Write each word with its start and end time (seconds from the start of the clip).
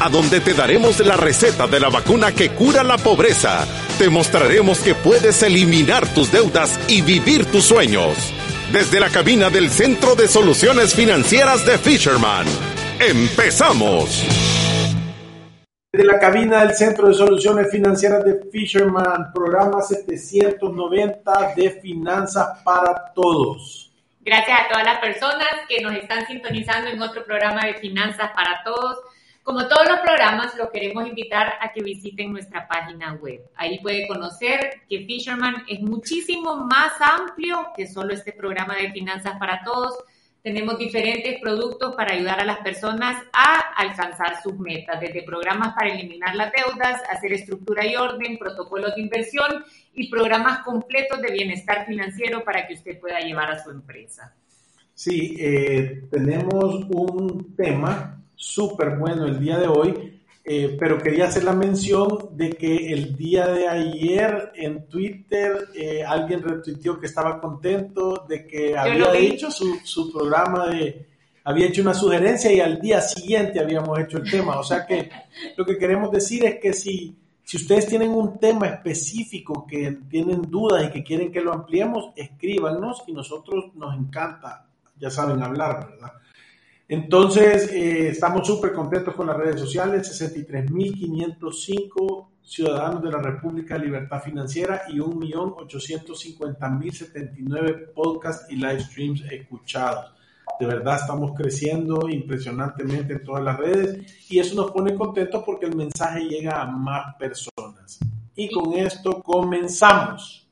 a 0.00 0.08
donde 0.08 0.40
te 0.40 0.54
daremos 0.54 0.98
la 1.00 1.16
receta 1.16 1.66
de 1.66 1.78
la 1.78 1.90
vacuna 1.90 2.32
que 2.32 2.50
cura 2.50 2.82
la 2.82 2.96
pobreza. 2.96 3.66
Te 3.98 4.08
mostraremos 4.08 4.80
que 4.80 4.94
puedes 4.94 5.42
eliminar 5.42 6.06
tus 6.14 6.32
deudas 6.32 6.80
y 6.88 7.02
vivir 7.02 7.44
tus 7.46 7.64
sueños. 7.64 8.32
Desde 8.72 8.98
la 8.98 9.10
cabina 9.10 9.50
del 9.50 9.68
Centro 9.68 10.14
de 10.14 10.26
Soluciones 10.26 10.94
Financieras 10.94 11.66
de 11.66 11.76
Fisherman. 11.76 12.46
¡Empezamos! 12.98 14.24
Desde 15.92 16.06
la 16.06 16.18
cabina 16.18 16.64
del 16.64 16.74
Centro 16.74 17.08
de 17.08 17.14
Soluciones 17.14 17.70
Financieras 17.70 18.24
de 18.24 18.40
Fisherman, 18.50 19.32
programa 19.34 19.82
790 19.82 21.54
de 21.56 21.70
Finanzas 21.82 22.58
para 22.64 23.12
Todos. 23.12 23.92
Gracias 24.20 24.60
a 24.60 24.68
todas 24.68 24.84
las 24.84 24.98
personas 25.00 25.48
que 25.68 25.80
nos 25.82 25.94
están 25.94 26.26
sintonizando 26.26 26.90
en 26.90 27.02
otro 27.02 27.24
programa 27.24 27.66
de 27.66 27.74
Finanzas 27.74 28.30
para 28.34 28.62
Todos. 28.64 28.98
Como 29.42 29.66
todos 29.68 29.88
los 29.88 30.00
programas, 30.00 30.56
lo 30.56 30.70
queremos 30.70 31.06
invitar 31.06 31.54
a 31.60 31.72
que 31.72 31.82
visiten 31.82 32.32
nuestra 32.32 32.68
página 32.68 33.14
web. 33.14 33.42
Ahí 33.56 33.78
puede 33.80 34.06
conocer 34.06 34.82
que 34.88 35.06
Fisherman 35.06 35.64
es 35.68 35.80
muchísimo 35.80 36.56
más 36.56 36.92
amplio 37.00 37.68
que 37.76 37.86
solo 37.86 38.12
este 38.12 38.32
programa 38.32 38.76
de 38.76 38.92
Finanzas 38.92 39.38
para 39.38 39.64
Todos 39.64 39.98
tenemos 40.42 40.78
diferentes 40.78 41.38
productos 41.40 41.94
para 41.94 42.14
ayudar 42.14 42.40
a 42.40 42.44
las 42.44 42.58
personas 42.58 43.22
a 43.32 43.58
alcanzar 43.76 44.42
sus 44.42 44.58
metas, 44.58 44.98
desde 44.98 45.22
programas 45.22 45.74
para 45.74 45.92
eliminar 45.92 46.34
las 46.34 46.50
deudas, 46.52 47.02
hacer 47.10 47.34
estructura 47.34 47.86
y 47.86 47.94
orden, 47.96 48.38
protocolos 48.38 48.94
de 48.94 49.02
inversión 49.02 49.64
y 49.92 50.08
programas 50.08 50.60
completos 50.60 51.20
de 51.20 51.32
bienestar 51.32 51.86
financiero 51.86 52.42
para 52.42 52.66
que 52.66 52.74
usted 52.74 52.98
pueda 52.98 53.20
llevar 53.20 53.50
a 53.50 53.62
su 53.62 53.70
empresa. 53.70 54.34
Sí, 54.94 55.36
eh, 55.38 56.04
tenemos 56.10 56.86
un 56.88 57.54
tema 57.54 58.19
súper 58.40 58.96
bueno 58.96 59.26
el 59.26 59.38
día 59.38 59.58
de 59.58 59.68
hoy 59.68 60.20
eh, 60.42 60.76
pero 60.80 60.98
quería 60.98 61.26
hacer 61.26 61.44
la 61.44 61.52
mención 61.52 62.30
de 62.32 62.50
que 62.50 62.92
el 62.92 63.14
día 63.14 63.46
de 63.46 63.68
ayer 63.68 64.50
en 64.54 64.88
Twitter 64.88 65.68
eh, 65.74 66.02
alguien 66.02 66.42
retuiteó 66.42 66.98
que 66.98 67.06
estaba 67.06 67.40
contento 67.40 68.24
de 68.26 68.46
que 68.46 68.76
había 68.76 69.14
hecho 69.16 69.50
su, 69.50 69.78
su, 69.84 70.10
programa 70.10 70.66
de, 70.68 71.06
había 71.44 71.66
hecho 71.66 71.82
una 71.82 71.92
sugerencia 71.92 72.50
y 72.50 72.58
al 72.58 72.80
día 72.80 73.02
siguiente 73.02 73.60
habíamos 73.60 73.98
hecho 73.98 74.16
el 74.16 74.30
tema. 74.30 74.58
O 74.58 74.64
sea 74.64 74.86
que 74.86 75.10
lo 75.56 75.66
que 75.66 75.76
queremos 75.76 76.10
decir 76.10 76.44
es 76.46 76.58
que 76.58 76.72
si, 76.72 77.14
si 77.44 77.58
ustedes 77.58 77.86
tienen 77.86 78.10
un 78.10 78.38
tema 78.38 78.66
específico 78.66 79.66
que 79.68 79.98
tienen 80.08 80.42
dudas 80.50 80.84
y 80.86 80.90
que 80.90 81.04
quieren 81.04 81.30
que 81.30 81.42
lo 81.42 81.52
ampliemos, 81.52 82.12
escríbanos 82.16 83.04
y 83.06 83.12
nosotros 83.12 83.74
nos 83.74 83.94
encanta, 83.94 84.66
ya 84.98 85.10
saben 85.10 85.42
hablar, 85.42 85.90
¿verdad? 85.90 86.12
Entonces, 86.90 87.70
eh, 87.70 88.08
estamos 88.08 88.44
súper 88.44 88.72
contentos 88.72 89.14
con 89.14 89.28
las 89.28 89.36
redes 89.36 89.60
sociales, 89.60 90.20
63.505 90.20 92.26
ciudadanos 92.42 93.00
de 93.00 93.12
la 93.12 93.18
República 93.18 93.74
de 93.74 93.84
Libertad 93.84 94.20
Financiera 94.20 94.82
y 94.88 94.98
1.850.079 94.98 97.92
podcasts 97.94 98.50
y 98.50 98.56
live 98.56 98.80
streams 98.80 99.22
escuchados. 99.30 100.12
De 100.58 100.66
verdad 100.66 100.96
estamos 100.96 101.30
creciendo 101.36 102.08
impresionantemente 102.08 103.12
en 103.12 103.22
todas 103.22 103.44
las 103.44 103.56
redes 103.56 104.28
y 104.28 104.40
eso 104.40 104.56
nos 104.56 104.72
pone 104.72 104.96
contentos 104.96 105.44
porque 105.46 105.66
el 105.66 105.76
mensaje 105.76 106.24
llega 106.24 106.60
a 106.60 106.66
más 106.66 107.14
personas. 107.14 108.00
Y 108.34 108.50
con 108.50 108.72
esto 108.72 109.22
comenzamos. 109.22 110.49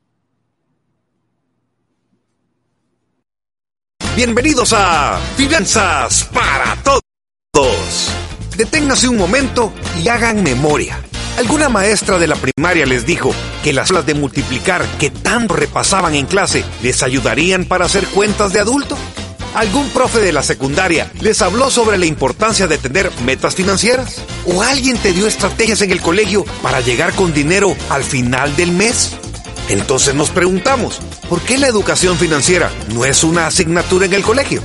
Bienvenidos 4.19 4.73
a 4.77 5.17
Finanzas 5.37 6.29
para 6.35 6.77
Todos. 6.83 8.11
Deténganse 8.57 9.09
un 9.09 9.17
momento 9.17 9.73
y 10.03 10.09
hagan 10.09 10.43
memoria. 10.43 11.01
¿Alguna 11.37 11.69
maestra 11.69 12.19
de 12.19 12.27
la 12.27 12.35
primaria 12.35 12.85
les 12.85 13.07
dijo 13.07 13.33
que 13.63 13.73
las 13.73 13.87
tablas 13.87 14.07
de 14.07 14.15
multiplicar 14.15 14.85
que 14.99 15.11
tanto 15.11 15.55
repasaban 15.55 16.17
en 16.17 16.27
clase 16.27 16.65
les 16.83 17.05
ayudarían 17.05 17.65
para 17.65 17.85
hacer 17.85 18.09
cuentas 18.09 18.53
de 18.53 18.59
adulto? 18.59 18.99
¿Algún 19.55 19.89
profe 19.91 20.19
de 20.19 20.33
la 20.33 20.43
secundaria 20.43 21.13
les 21.21 21.41
habló 21.41 21.71
sobre 21.71 21.97
la 21.97 22.07
importancia 22.07 22.67
de 22.67 22.79
tener 22.79 23.13
metas 23.25 23.55
financieras? 23.55 24.21
¿O 24.47 24.63
alguien 24.63 24.99
te 24.99 25.13
dio 25.13 25.29
estrategias 25.29 25.81
en 25.83 25.93
el 25.93 26.01
colegio 26.01 26.45
para 26.61 26.81
llegar 26.81 27.13
con 27.13 27.33
dinero 27.33 27.77
al 27.89 28.03
final 28.03 28.57
del 28.57 28.73
mes? 28.73 29.17
Entonces 29.69 30.15
nos 30.15 30.31
preguntamos, 30.31 31.01
¿por 31.29 31.41
qué 31.43 31.59
la 31.59 31.69
educación 31.69 32.17
financiera 32.17 32.71
no 32.89 33.05
es 33.05 33.23
una 33.23 33.47
asignatura 33.47 34.07
en 34.07 34.15
el 34.15 34.23
colegio? 34.23 34.63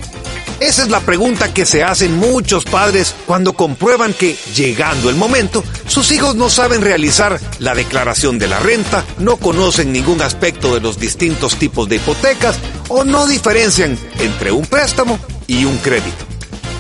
Esa 0.60 0.84
es 0.84 0.90
la 0.90 1.02
pregunta 1.02 1.54
que 1.54 1.66
se 1.66 1.84
hacen 1.84 2.16
muchos 2.16 2.64
padres 2.64 3.14
cuando 3.26 3.52
comprueban 3.52 4.14
que, 4.14 4.38
llegando 4.56 5.10
el 5.10 5.18
momento, 5.18 5.62
sus 5.88 6.12
hijos 6.12 6.36
no 6.36 6.50
saben 6.50 6.82
realizar 6.82 7.38
la 7.60 7.76
declaración 7.76 8.40
de 8.40 8.48
la 8.48 8.60
renta, 8.60 9.04
no 9.20 9.36
conocen 9.36 9.92
ningún 9.92 10.22
aspecto 10.22 10.74
de 10.74 10.80
los 10.80 10.98
distintos 11.00 11.58
tipos 11.58 11.90
de 11.90 11.98
hipotecas 11.98 12.58
o 12.88 13.04
no 13.04 13.28
diferencian 13.28 13.98
entre 14.20 14.54
un 14.54 14.66
préstamo 14.66 15.20
y 15.48 15.66
un 15.66 15.78
crédito. 15.80 16.26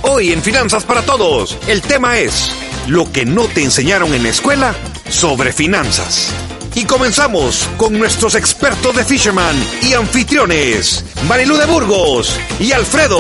Hoy 0.04 0.32
en 0.32 0.42
Finanzas 0.42 0.86
para 0.86 1.02
Todos, 1.02 1.58
el 1.68 1.82
tema 1.82 2.20
es 2.20 2.52
lo 2.88 3.12
que 3.12 3.26
no 3.26 3.46
te 3.48 3.64
enseñaron 3.64 4.14
en 4.14 4.24
la 4.24 4.30
escuela 4.30 4.76
sobre 5.10 5.52
finanzas. 5.52 6.30
Y 6.76 6.86
comenzamos 6.86 7.68
con 7.78 8.00
nuestros 8.00 8.34
expertos 8.34 8.96
de 8.96 9.06
Fisherman 9.06 9.56
y 9.84 9.94
anfitriones, 9.94 11.06
Marilu 11.30 11.56
de 11.56 11.68
Burgos 11.68 12.36
y 12.60 12.72
Alfredo 12.72 13.20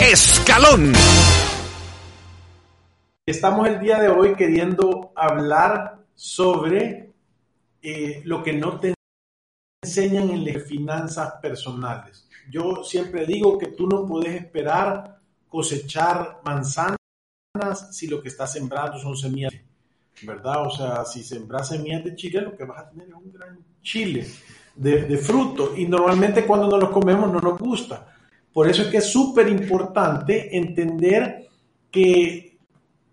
Escalón. 0.00 0.92
Estamos 3.24 3.68
el 3.68 3.78
día 3.78 4.00
de 4.00 4.08
hoy 4.08 4.34
queriendo 4.34 5.12
hablar 5.14 6.00
sobre 6.16 7.12
eh, 7.80 8.20
lo 8.24 8.42
que 8.42 8.52
no 8.54 8.80
te 8.80 8.94
enseñan 9.84 10.30
en 10.30 10.44
las 10.44 10.64
finanzas 10.64 11.34
personales. 11.40 12.28
Yo 12.50 12.82
siempre 12.82 13.26
digo 13.26 13.58
que 13.58 13.68
tú 13.68 13.86
no 13.86 14.06
puedes 14.06 14.34
esperar 14.34 15.20
cosechar 15.48 16.40
manzanas 16.44 16.96
si 17.92 18.08
lo 18.08 18.20
que 18.20 18.28
estás 18.28 18.52
sembrando 18.52 18.98
son 18.98 19.16
semillas 19.16 19.54
¿verdad? 20.22 20.66
O 20.66 20.70
sea, 20.70 21.04
si 21.04 21.22
sembras 21.22 21.68
semillas 21.68 22.04
de 22.04 22.16
chile, 22.16 22.40
lo 22.40 22.56
que 22.56 22.64
vas 22.64 22.80
a 22.80 22.90
tener 22.90 23.08
es 23.08 23.14
un 23.14 23.32
gran 23.32 23.58
chile 23.82 24.26
de, 24.78 25.18
fruto 25.18 25.74
y 25.76 25.86
normalmente 25.86 26.44
cuando 26.46 26.68
no 26.68 26.78
los 26.78 26.90
comemos 26.90 27.30
no 27.32 27.40
nos 27.40 27.58
gusta. 27.58 28.14
Por 28.52 28.68
eso 28.68 28.82
es 28.82 28.88
que 28.88 28.98
es 28.98 29.10
súper 29.10 29.48
importante 29.48 30.56
entender 30.56 31.48
que 31.90 32.58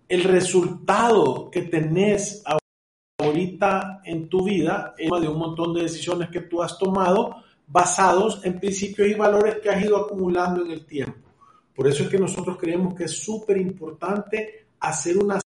el 0.08 0.24
resultado 0.24 1.50
que 1.50 1.64
tenés 1.64 2.44
ahorita 3.18 4.02
en 4.06 4.30
tu 4.30 4.44
vida 4.44 4.94
es 4.98 5.10
de 5.10 5.28
un 5.28 5.38
montón 5.38 5.74
de 5.74 5.84
decisiones 5.84 6.30
que 6.30 6.42
tú 6.42 6.62
has 6.62 6.78
tomado 6.78 7.44
basados 7.68 8.42
en 8.44 8.60
principios 8.60 9.08
y 9.08 9.14
valores 9.16 9.56
que 9.60 9.70
has 9.70 9.84
ido 9.84 9.98
acumulando 9.98 10.64
en 10.64 10.72
el 10.72 10.86
tiempo. 10.86 11.30
Por 11.76 11.88
eso 11.88 12.04
es 12.04 12.10
que 12.10 12.20
nosotros 12.20 12.58
creemos 12.60 12.94
que 12.94 13.06
es 13.06 13.24
súper 13.24 13.58
importante 13.58 14.68
hacer 14.80 15.18
una 15.18 15.40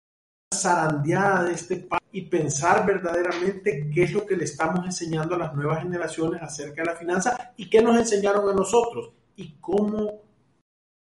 zarandeada 0.62 1.44
de 1.46 1.53
este 1.53 1.78
país 1.78 2.00
y 2.12 2.24
pensar 2.24 2.86
verdaderamente 2.86 3.90
qué 3.94 4.03
es 4.03 4.14
lo 4.14 4.25
que 4.25 4.36
le 4.36 4.46
estamos 4.46 4.86
enseñando 4.86 5.36
a 5.36 5.38
las 5.38 5.53
nuevas 5.53 5.84
generaciones 5.84 6.42
acerca 6.42 6.81
de 6.81 6.88
la 6.88 6.96
finanza 6.96 7.53
y 7.56 7.70
qué 7.70 7.81
nos 7.81 7.97
enseñaron 7.97 8.50
a 8.50 8.53
nosotros 8.53 9.12
y 9.36 9.56
cómo 9.60 10.22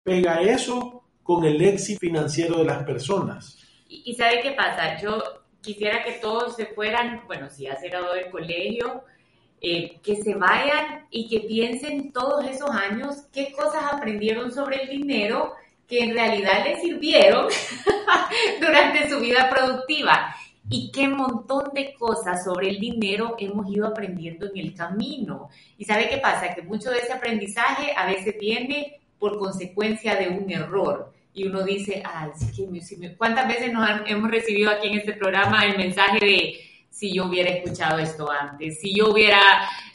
pega 0.04 0.42
eso 0.42 1.04
con 1.24 1.46
el 1.46 1.62
éxito 1.62 2.00
financiero 2.00 2.58
de 2.58 2.66
las 2.66 2.84
personas. 2.84 3.58
Y, 3.88 4.14
sabe 4.16 4.42
qué 4.42 4.52
pasa, 4.52 5.00
yo 5.02 5.22
quisiera 5.62 6.04
que 6.04 6.14
todos 6.14 6.56
se 6.56 6.68
fueran, 6.68 7.24
bueno, 7.28 7.50
si 7.50 7.64
ya 7.64 7.76
se 7.78 7.90
graduó 7.90 8.14
del 8.14 8.30
colegio, 8.30 9.04
eh, 9.62 10.00
que 10.04 10.18
se 10.18 10.36
vayan 10.36 11.08
y 11.10 11.30
que 11.30 11.48
piensen 11.48 12.12
todos 12.12 12.46
esos 12.46 12.70
años 12.70 13.28
qué 13.32 13.54
cosas 13.54 13.84
aprendieron 13.94 14.52
sobre 14.52 14.84
el 14.84 14.90
dinero 14.90 15.54
que 15.94 16.04
en 16.04 16.14
realidad 16.16 16.66
le 16.66 16.82
sirvieron 16.82 17.48
durante 18.60 19.08
su 19.08 19.20
vida 19.20 19.48
productiva 19.48 20.36
y 20.68 20.92
qué 20.92 21.08
montón 21.08 21.70
de 21.72 21.94
cosas 21.94 22.44
sobre 22.44 22.70
el 22.70 22.80
dinero 22.80 23.36
hemos 23.38 23.70
ido 23.70 23.86
aprendiendo 23.86 24.48
en 24.48 24.58
el 24.58 24.74
camino. 24.74 25.50
Y 25.78 25.86
sabe 25.86 26.10
qué 26.10 26.18
pasa, 26.18 26.56
que 26.56 26.64
mucho 26.64 26.90
de 26.90 26.98
ese 26.98 27.14
aprendizaje 27.14 27.94
a 27.96 28.08
veces 28.08 28.36
viene 28.40 29.02
por 29.20 29.38
consecuencia 29.38 30.16
de 30.16 30.30
un 30.30 30.50
error. 30.50 31.14
Y 31.32 31.48
uno 31.48 31.64
dice, 31.64 32.02
ah, 32.04 32.32
¿cuántas 33.16 33.48
veces 33.48 33.72
nos 33.72 33.88
hemos 34.08 34.32
recibido 34.32 34.72
aquí 34.72 34.88
en 34.88 34.98
este 34.98 35.14
programa 35.14 35.64
el 35.64 35.78
mensaje 35.78 36.20
de 36.20 36.60
si 36.90 37.14
yo 37.14 37.26
hubiera 37.26 37.52
escuchado 37.52 38.00
esto 38.00 38.32
antes, 38.32 38.80
si 38.80 38.96
yo 38.96 39.12
hubiera 39.12 39.42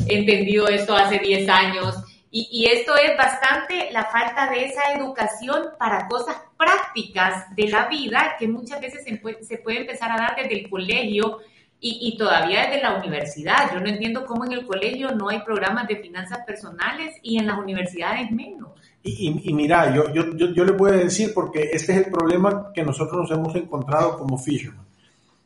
entendido 0.07 0.69
esto 0.69 0.95
hace 0.95 1.19
10 1.19 1.49
años? 1.49 1.97
Y, 2.31 2.67
esto 2.67 2.95
es 2.97 3.17
bastante 3.17 3.91
la 3.91 4.05
falta 4.05 4.51
de 4.51 4.67
esa 4.67 4.93
educación 4.93 5.69
para 5.79 6.07
cosas 6.09 6.37
prácticas 6.59 7.55
de 7.57 7.69
la 7.69 7.89
vida 7.89 8.37
que 8.39 8.47
muchas 8.47 8.81
veces 8.81 9.03
se 9.05 9.17
puede, 9.59 9.81
empezar 9.81 10.13
a 10.13 10.17
dar 10.17 10.37
desde 10.37 10.61
el 10.61 10.69
colegio 10.69 11.39
y, 11.81 12.17
todavía 12.19 12.67
desde 12.67 12.83
la 12.83 12.97
universidad. 12.97 13.73
Yo 13.73 13.81
no 13.81 13.89
entiendo 13.89 14.27
cómo 14.27 14.45
en 14.45 14.53
el 14.53 14.67
colegio 14.67 15.13
no 15.13 15.31
hay 15.31 15.41
programas 15.41 15.89
de 15.89 15.97
finanzas 15.97 16.41
personales 16.45 17.15
y 17.23 17.39
en 17.39 17.47
las 17.47 17.59
universidades 17.59 18.31
menos. 18.31 18.73
Y, 19.03 19.55
mira, 19.55 19.95
yo, 19.95 20.13
yo, 20.13 20.37
yo, 20.37 20.53
yo 20.53 20.65
le 20.65 20.73
voy 20.73 20.91
a 20.91 20.97
decir, 20.97 21.33
porque 21.33 21.71
este 21.73 21.93
es 21.93 22.07
el 22.07 22.13
problema 22.13 22.73
que 22.75 22.83
nosotros 22.83 23.23
nos 23.23 23.31
hemos 23.31 23.55
encontrado 23.55 24.19
como 24.19 24.37
Fisherman. 24.37 24.87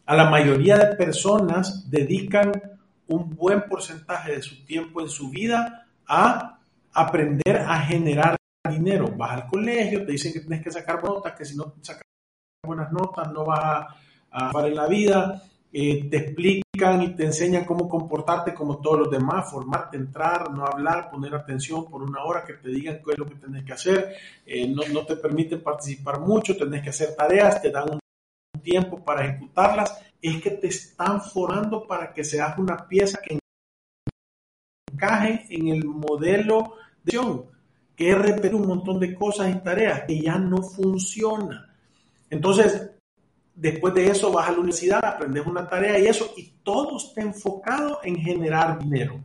A 0.06 0.16
la 0.16 0.28
mayoría 0.28 0.78
de 0.78 0.96
personas 0.96 1.88
dedican 1.88 2.50
un 3.06 3.36
buen 3.36 3.62
porcentaje 3.68 4.32
de 4.32 4.42
su 4.42 4.64
tiempo 4.64 5.00
en 5.00 5.08
su 5.08 5.30
vida 5.30 5.86
a 6.08 6.58
aprender 6.92 7.58
a 7.58 7.80
generar 7.80 8.36
dinero. 8.70 9.12
Vas 9.16 9.32
al 9.32 9.46
colegio, 9.46 10.04
te 10.04 10.12
dicen 10.12 10.32
que 10.32 10.40
tienes 10.40 10.62
que 10.62 10.70
sacar 10.70 11.02
notas, 11.02 11.34
que 11.36 11.44
si 11.44 11.56
no 11.56 11.74
sacas 11.80 12.02
buenas 12.64 12.92
notas 12.92 13.32
no 13.32 13.44
vas 13.44 13.60
a, 14.30 14.50
a 14.52 14.66
en 14.66 14.76
la 14.76 14.86
vida. 14.86 15.42
Eh, 15.74 16.08
te 16.10 16.18
explican 16.18 17.02
y 17.02 17.16
te 17.16 17.24
enseñan 17.24 17.64
cómo 17.64 17.88
comportarte 17.88 18.52
como 18.52 18.78
todos 18.82 18.98
los 18.98 19.10
demás, 19.10 19.50
formarte, 19.50 19.96
entrar, 19.96 20.50
no 20.50 20.66
hablar, 20.66 21.10
poner 21.10 21.34
atención 21.34 21.88
por 21.88 22.02
una 22.02 22.22
hora, 22.24 22.44
que 22.44 22.52
te 22.54 22.68
digan 22.68 23.00
qué 23.02 23.12
es 23.12 23.18
lo 23.18 23.26
que 23.26 23.36
tienes 23.36 23.64
que 23.64 23.72
hacer. 23.72 24.14
Eh, 24.44 24.68
no, 24.68 24.82
no, 24.92 25.06
te 25.06 25.16
permiten 25.16 25.62
participar 25.62 26.20
mucho, 26.20 26.56
tenés 26.58 26.82
que 26.82 26.90
hacer 26.90 27.16
tareas, 27.16 27.62
te 27.62 27.70
dan 27.70 27.90
un 27.90 28.00
tiempo 28.60 29.02
para 29.02 29.24
ejecutarlas. 29.24 29.98
Es 30.20 30.42
que 30.42 30.50
te 30.50 30.68
están 30.68 31.22
formando 31.22 31.86
para 31.86 32.12
que 32.12 32.22
seas 32.22 32.58
una 32.58 32.86
pieza 32.86 33.18
que 33.26 33.38
encaje 35.02 35.46
en 35.50 35.68
el 35.68 35.84
modelo 35.84 36.74
que 37.96 38.10
es 38.10 38.18
repetir 38.18 38.54
un 38.54 38.66
montón 38.66 39.00
de 39.00 39.14
cosas 39.14 39.54
y 39.54 39.58
tareas 39.58 40.04
que 40.06 40.20
ya 40.20 40.38
no 40.38 40.62
funciona. 40.62 41.68
Entonces, 42.30 42.90
después 43.54 43.92
de 43.94 44.08
eso 44.08 44.32
vas 44.32 44.48
a 44.48 44.52
la 44.52 44.58
universidad, 44.58 45.04
aprendes 45.04 45.46
una 45.46 45.68
tarea 45.68 45.98
y 45.98 46.06
eso, 46.06 46.32
y 46.36 46.54
todo 46.62 46.96
está 46.96 47.20
enfocado 47.20 48.00
en 48.02 48.16
generar 48.16 48.78
dinero. 48.78 49.22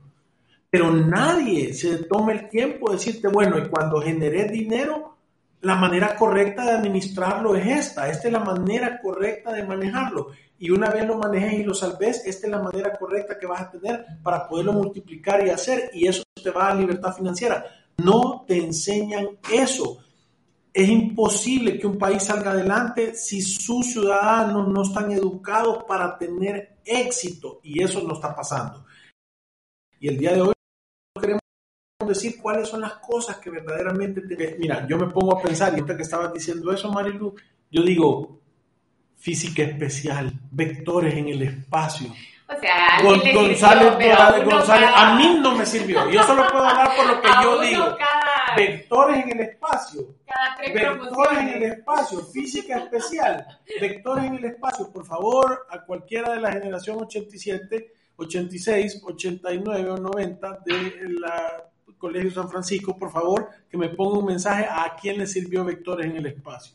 Pero 0.70 0.92
nadie 0.92 1.74
se 1.74 2.04
toma 2.04 2.34
el 2.34 2.50
tiempo 2.50 2.90
de 2.90 2.98
decirte, 2.98 3.28
bueno, 3.30 3.58
y 3.58 3.70
cuando 3.70 4.02
generé 4.02 4.46
dinero, 4.46 5.17
la 5.62 5.76
manera 5.76 6.16
correcta 6.16 6.64
de 6.64 6.72
administrarlo 6.72 7.56
es 7.56 7.66
esta, 7.66 8.10
esta 8.10 8.28
es 8.28 8.34
la 8.34 8.40
manera 8.40 9.00
correcta 9.02 9.52
de 9.54 9.64
manejarlo. 9.64 10.32
Y 10.60 10.70
una 10.70 10.90
vez 10.90 11.06
lo 11.06 11.18
manejes 11.18 11.54
y 11.54 11.64
lo 11.64 11.74
salves, 11.74 12.24
esta 12.26 12.48
es 12.48 12.52
la 12.52 12.62
manera 12.62 12.98
correcta 12.98 13.38
que 13.38 13.46
vas 13.46 13.62
a 13.62 13.72
tener 13.72 14.06
para 14.24 14.48
poderlo 14.48 14.74
multiplicar 14.74 15.46
y 15.46 15.50
hacer, 15.50 15.92
y 15.94 16.08
eso 16.08 16.24
te 16.42 16.52
va 16.52 16.70
a 16.70 16.76
libertad 16.76 17.14
financiera. 17.14 17.66
No 17.98 18.44
te 18.48 18.58
enseñan 18.58 19.28
eso. 19.52 20.00
Es 20.74 20.90
imposible 20.90 21.80
que 21.80 21.88
un 21.88 21.98
país 21.98 22.24
salga 22.24 22.52
adelante 22.52 23.16
si 23.16 23.42
sus 23.42 23.94
ciudadanos 23.94 24.68
no 24.68 24.84
están 24.84 25.12
educados 25.12 25.84
para 25.86 26.18
tener 26.18 26.78
éxito, 26.86 27.60
y 27.64 27.84
eso 27.84 28.02
no 28.02 28.14
está 28.14 28.36
pasando. 28.36 28.86
Y 30.00 30.08
el 30.08 30.18
día 30.18 30.34
de 30.34 30.42
hoy 30.42 30.54
decir 32.06 32.40
cuáles 32.40 32.68
son 32.68 32.82
las 32.82 32.94
cosas 32.94 33.38
que 33.38 33.50
verdaderamente 33.50 34.22
Mira, 34.60 34.86
yo 34.88 34.98
me 34.98 35.08
pongo 35.08 35.38
a 35.38 35.42
pensar, 35.42 35.70
y 35.70 35.80
ahorita 35.80 35.98
que 35.98 36.04
estabas 36.04 36.32
diciendo 36.32 36.72
eso, 36.72 36.92
Marilu, 36.92 37.34
yo 37.72 37.82
digo, 37.82 38.40
física 39.18 39.64
especial, 39.64 40.32
vectores 40.52 41.16
en 41.16 41.30
el 41.30 41.42
espacio. 41.42 42.14
O 42.50 42.60
sea, 42.60 43.02
González, 43.04 44.90
a 44.96 45.16
mí 45.16 45.40
no 45.42 45.56
me 45.56 45.66
sirvió. 45.66 46.10
Yo 46.10 46.24
solo 46.24 46.48
puedo 46.50 46.64
hablar 46.64 46.96
por 46.96 47.08
lo 47.08 47.22
que 47.22 47.28
yo 47.44 47.62
digo. 47.62 47.98
Vectores 48.56 49.26
en 49.26 49.32
el 49.32 49.40
espacio. 49.42 50.16
Vectores 50.74 51.40
en 51.40 51.50
el 51.50 51.64
espacio. 51.64 52.20
Física 52.22 52.78
especial. 52.78 53.46
Vectores 53.82 54.26
en 54.26 54.36
el 54.36 54.46
espacio. 54.46 54.90
Por 54.90 55.06
favor, 55.06 55.68
a 55.70 55.84
cualquiera 55.84 56.36
de 56.36 56.40
la 56.40 56.54
generación 56.54 57.02
87, 57.02 57.94
86, 58.16 59.02
89 59.04 59.90
o 59.90 59.98
90 59.98 60.60
de 60.66 61.10
la 61.20 61.70
Colegio 61.98 62.32
San 62.32 62.50
Francisco, 62.50 62.98
por 62.98 63.12
favor, 63.12 63.50
que 63.70 63.78
me 63.78 63.90
ponga 63.90 64.20
un 64.20 64.26
mensaje 64.26 64.66
a 64.70 64.96
quién 65.00 65.18
le 65.18 65.28
sirvió 65.28 65.66
vectores 65.66 66.06
en 66.06 66.18
el 66.18 66.26
espacio. 66.28 66.74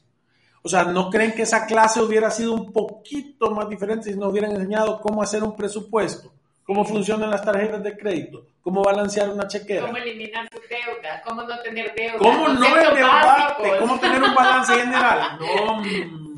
O 0.63 0.69
sea, 0.69 0.85
¿no 0.85 1.11
creen 1.11 1.33
que 1.33 1.43
esa 1.43 1.67
clase 1.67 2.01
hubiera 2.01 2.31
sido 2.31 2.55
un 2.55 2.73
poquito 2.73 3.51
más 3.51 3.69
diferente 3.69 4.13
si 4.13 4.19
nos 4.19 4.31
hubieran 4.31 4.53
enseñado 4.53 5.01
cómo 5.01 5.23
hacer 5.23 5.43
un 5.43 5.57
presupuesto? 5.57 6.33
¿Cómo 6.65 6.85
funcionan 6.85 7.31
las 7.31 7.45
tarjetas 7.45 7.83
de 7.83 7.97
crédito? 7.97 8.47
¿Cómo 8.63 8.83
balancear 8.83 9.29
una 9.31 9.49
chequera? 9.49 9.87
¿Cómo 9.87 9.97
eliminar 9.99 10.49
sus 10.53 10.63
deudas? 10.69 11.21
¿Cómo 11.25 11.43
no 11.43 11.59
tener 11.61 11.93
deudas? 11.95 12.19
¿Cómo 12.19 12.49
no 12.49 12.65
endeudarte? 12.65 13.79
¿Cómo 13.81 13.99
tener 13.99 14.23
un 14.23 14.35
balance 14.35 14.75
general? 14.75 15.39
No, 15.41 15.83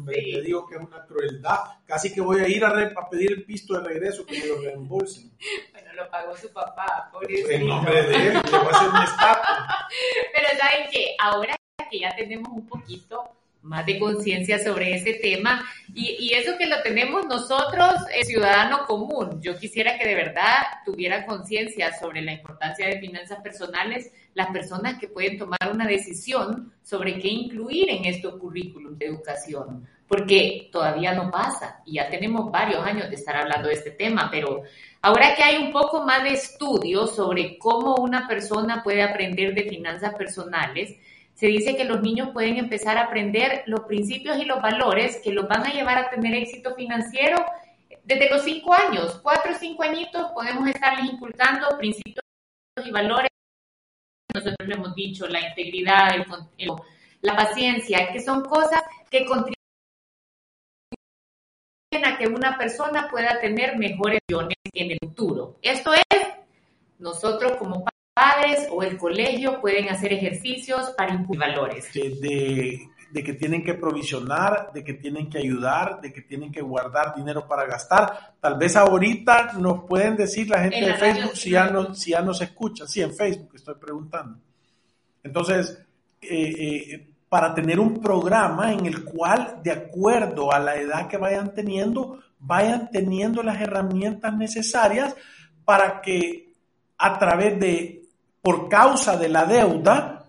hombre, 0.05 0.23
te 0.23 0.43
digo 0.43 0.67
que 0.67 0.77
es 0.77 0.81
una 0.81 1.05
crueldad. 1.07 1.59
Casi 1.87 2.13
que 2.13 2.21
voy 2.21 2.41
a 2.41 2.49
ir 2.49 2.65
a, 2.65 3.09
pedir 3.11 3.33
el 3.33 3.45
pisto 3.45 3.75
de 3.75 3.89
regreso 3.89 4.27
que 4.27 4.39
me 4.39 4.47
lo 4.47 4.61
reembolsen. 4.61 5.33
Bueno, 5.73 5.93
lo 5.95 6.11
pagó 6.11 6.37
su 6.37 6.53
papá, 6.53 7.09
pobrecito. 7.13 7.51
En 7.51 7.67
nombre 7.67 8.03
de 8.03 8.15
él, 8.15 8.35
le 8.35 8.59
voy 8.59 8.69
a 8.73 8.77
hacer 8.77 8.89
un 8.89 9.03
estatua. 9.03 9.89
Pero 10.35 10.49
¿saben 10.59 10.87
qué? 10.91 11.17
Ahora 11.21 11.57
que 11.91 11.99
ya 12.01 12.15
tenemos 12.17 12.49
un 12.53 12.67
poquito 12.67 13.35
más 13.65 13.87
de 13.87 13.99
conciencia 13.99 14.63
sobre 14.63 14.95
ese 14.95 15.15
tema 15.15 15.65
y, 15.95 16.33
eso 16.35 16.59
que 16.59 16.67
lo 16.67 16.83
tenemos 16.83 17.27
nosotros, 17.27 17.95
el 18.15 18.25
ciudadano 18.25 18.85
común. 18.87 19.41
Yo 19.41 19.57
quisiera 19.59 19.99
que 19.99 20.07
de 20.07 20.15
verdad 20.15 20.63
tuviera 20.85 21.25
conciencia 21.25 21.97
sobre 21.99 22.21
la 22.21 22.33
importancia 22.33 22.87
de 22.87 23.01
finanzas 23.01 23.41
personales 23.41 24.13
las 24.35 24.51
personas 24.51 24.99
que 24.99 25.09
pueden 25.09 25.39
tomar 25.39 25.71
una 25.73 25.87
decisión 25.87 26.73
sobre 26.83 27.19
qué 27.19 27.29
incluir 27.29 27.89
en 27.89 28.05
estos 28.05 28.37
currículums 28.39 28.99
de 28.99 29.07
educación, 29.07 29.89
porque 30.09 30.69
todavía 30.71 31.15
no 31.15 31.31
pasa 31.31 31.81
y 31.87 31.95
ya 31.95 32.09
tenemos 32.11 32.51
varios 32.51 32.85
años 32.85 33.09
de 33.09 33.17
estar 33.17 33.37
hablando 33.37 33.69
de 33.69 33.75
este 33.75 33.91
tema, 33.91 34.29
pero 34.31 34.63
ahora 35.03 35.35
que 35.35 35.43
hay 35.43 35.63
un 35.63 35.73
poco 35.73 36.05
más 36.05 36.23
de 36.23 36.33
estudio 36.33 37.07
sobre 37.07 37.59
cómo 37.59 37.97
una 37.97 38.29
persona 38.29 38.83
puede 38.83 39.03
aprender 39.03 39.55
de 39.55 39.69
finanzas 39.69 40.15
personales, 40.15 40.97
se 41.35 41.47
dice 41.47 41.77
que 41.77 41.85
los 41.85 42.01
niños 42.01 42.31
pueden 42.33 42.59
empezar 42.59 42.97
a 42.97 43.05
aprender 43.05 43.65
los 43.67 43.81
principios 43.81 44.39
y 44.39 44.45
los 44.45 44.63
valores 44.63 45.21
que 45.23 45.33
los 45.33 45.49
van 45.49 45.67
a 45.67 45.73
llevar 45.73 45.99
a 45.99 46.11
tener 46.11 46.35
éxito 46.35 46.75
financiero 46.75 47.45
desde 48.05 48.31
los 48.31 48.43
cinco 48.43 48.75
años, 48.75 49.19
cuatro 49.23 49.53
o 49.53 49.59
cinco 49.59 49.83
añitos 49.83 50.31
podemos 50.33 50.69
estarles 50.69 51.11
inculcando 51.11 51.77
principios 51.79 52.23
y 52.85 52.91
valores. 52.91 53.31
Nosotros 54.33 54.69
le 54.69 54.75
hemos 54.75 54.95
dicho 54.95 55.27
la 55.27 55.41
integridad, 55.41 56.11
la 57.23 57.37
paciencia, 57.37 58.13
que 58.13 58.21
son 58.21 58.45
cosas 58.45 58.83
que 59.11 59.25
contribuyen 59.25 59.64
a 62.03 62.17
que 62.17 62.27
una 62.27 62.57
persona 62.57 63.09
pueda 63.11 63.39
tener 63.41 63.77
mejores 63.77 64.21
opciones 64.33 64.57
en 64.73 64.91
el 64.91 64.99
futuro. 64.99 65.59
Esto 65.63 65.93
es 65.93 66.21
nosotros 66.99 67.53
como 67.59 67.85
padres 68.15 68.69
o 68.71 68.83
el 68.83 68.97
colegio 68.97 69.61
pueden 69.61 69.89
hacer 69.89 70.13
ejercicios 70.13 70.91
para 70.97 71.15
imputar 71.15 71.51
valores. 71.51 71.93
De, 71.93 72.81
de, 73.13 73.25
que 73.25 73.35
tienen 73.35 73.63
que 73.63 73.75
provisionar, 73.75 74.73
de 74.73 74.83
que 74.83 74.95
tienen 74.95 75.29
que 75.29 75.39
ayudar, 75.39 76.01
de 76.01 76.13
que 76.13 76.23
tienen 76.23 76.51
que 76.51 76.63
guardar 76.63 77.15
dinero 77.15 77.47
para 77.47 77.67
gastar. 77.67 78.35
Tal 78.41 78.57
vez 78.57 78.77
ahorita 78.77 79.53
nos 79.59 79.85
pueden 79.85 80.17
decir 80.17 80.49
la 80.49 80.61
gente 80.61 80.85
de 80.85 80.95
Facebook 80.95 81.37
si 81.37 81.51
ya, 81.51 81.67
no, 81.69 81.95
si 81.95 82.11
ya 82.13 82.23
nos 82.23 82.41
escucha. 82.41 82.87
Sí, 82.87 83.03
en 83.03 83.15
Facebook 83.15 83.51
estoy 83.55 83.75
preguntando. 83.75 84.39
Entonces, 85.23 85.79
eh, 86.23 86.55
eh, 86.59 87.14
para 87.35 87.53
tener 87.53 87.81
un 87.81 88.01
programa 88.01 88.73
en 88.73 88.87
el 88.87 89.03
cual, 89.03 89.59
de 89.61 89.73
acuerdo 89.73 90.53
a 90.53 90.61
la 90.61 90.77
edad 90.77 91.09
que 91.09 91.17
vayan 91.17 91.53
teniendo, 91.53 92.21
vayan 92.39 92.89
teniendo 92.93 93.43
las 93.43 93.61
herramientas 93.61 94.37
necesarias 94.37 95.17
para 95.65 96.01
que 96.01 96.53
a 96.97 97.19
través 97.19 97.59
de 97.59 98.05
por 98.41 98.69
causa 98.69 99.17
de 99.17 99.29
la 99.29 99.47
deuda, 99.47 100.27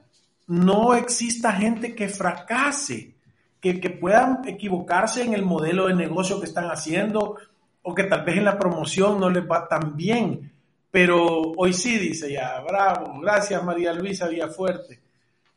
no 0.47 0.95
exista 0.95 1.51
gente 1.51 1.93
que 1.93 2.09
fracase, 2.09 3.13
que, 3.61 3.75
puedan 4.01 4.39
equivocarse 4.47 5.21
en 5.21 5.35
el 5.35 5.45
modelo 5.45 5.85
de 5.85 5.93
negocio 5.93 6.39
que 6.39 6.47
están 6.47 6.71
haciendo 6.71 7.35
o 7.83 7.93
que 7.93 8.05
tal 8.05 8.25
vez 8.25 8.37
en 8.37 8.45
la 8.45 8.57
promoción 8.57 9.19
no 9.19 9.29
les 9.29 9.43
va 9.43 9.67
tan 9.67 9.95
bien. 9.95 10.51
Pero 10.89 11.53
hoy 11.55 11.71
sí, 11.71 11.99
dice 11.99 12.33
ya, 12.33 12.61
bravo, 12.67 13.19
gracias 13.21 13.63
María 13.63 13.93
Luisa 13.93 14.27
Villafuerte, 14.27 15.04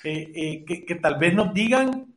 eh, 0.04 0.64
que, 0.64 0.84
que, 0.84 0.94
tal 0.94 1.18
vez 1.18 1.34
nos 1.34 1.52
digan 1.52 2.14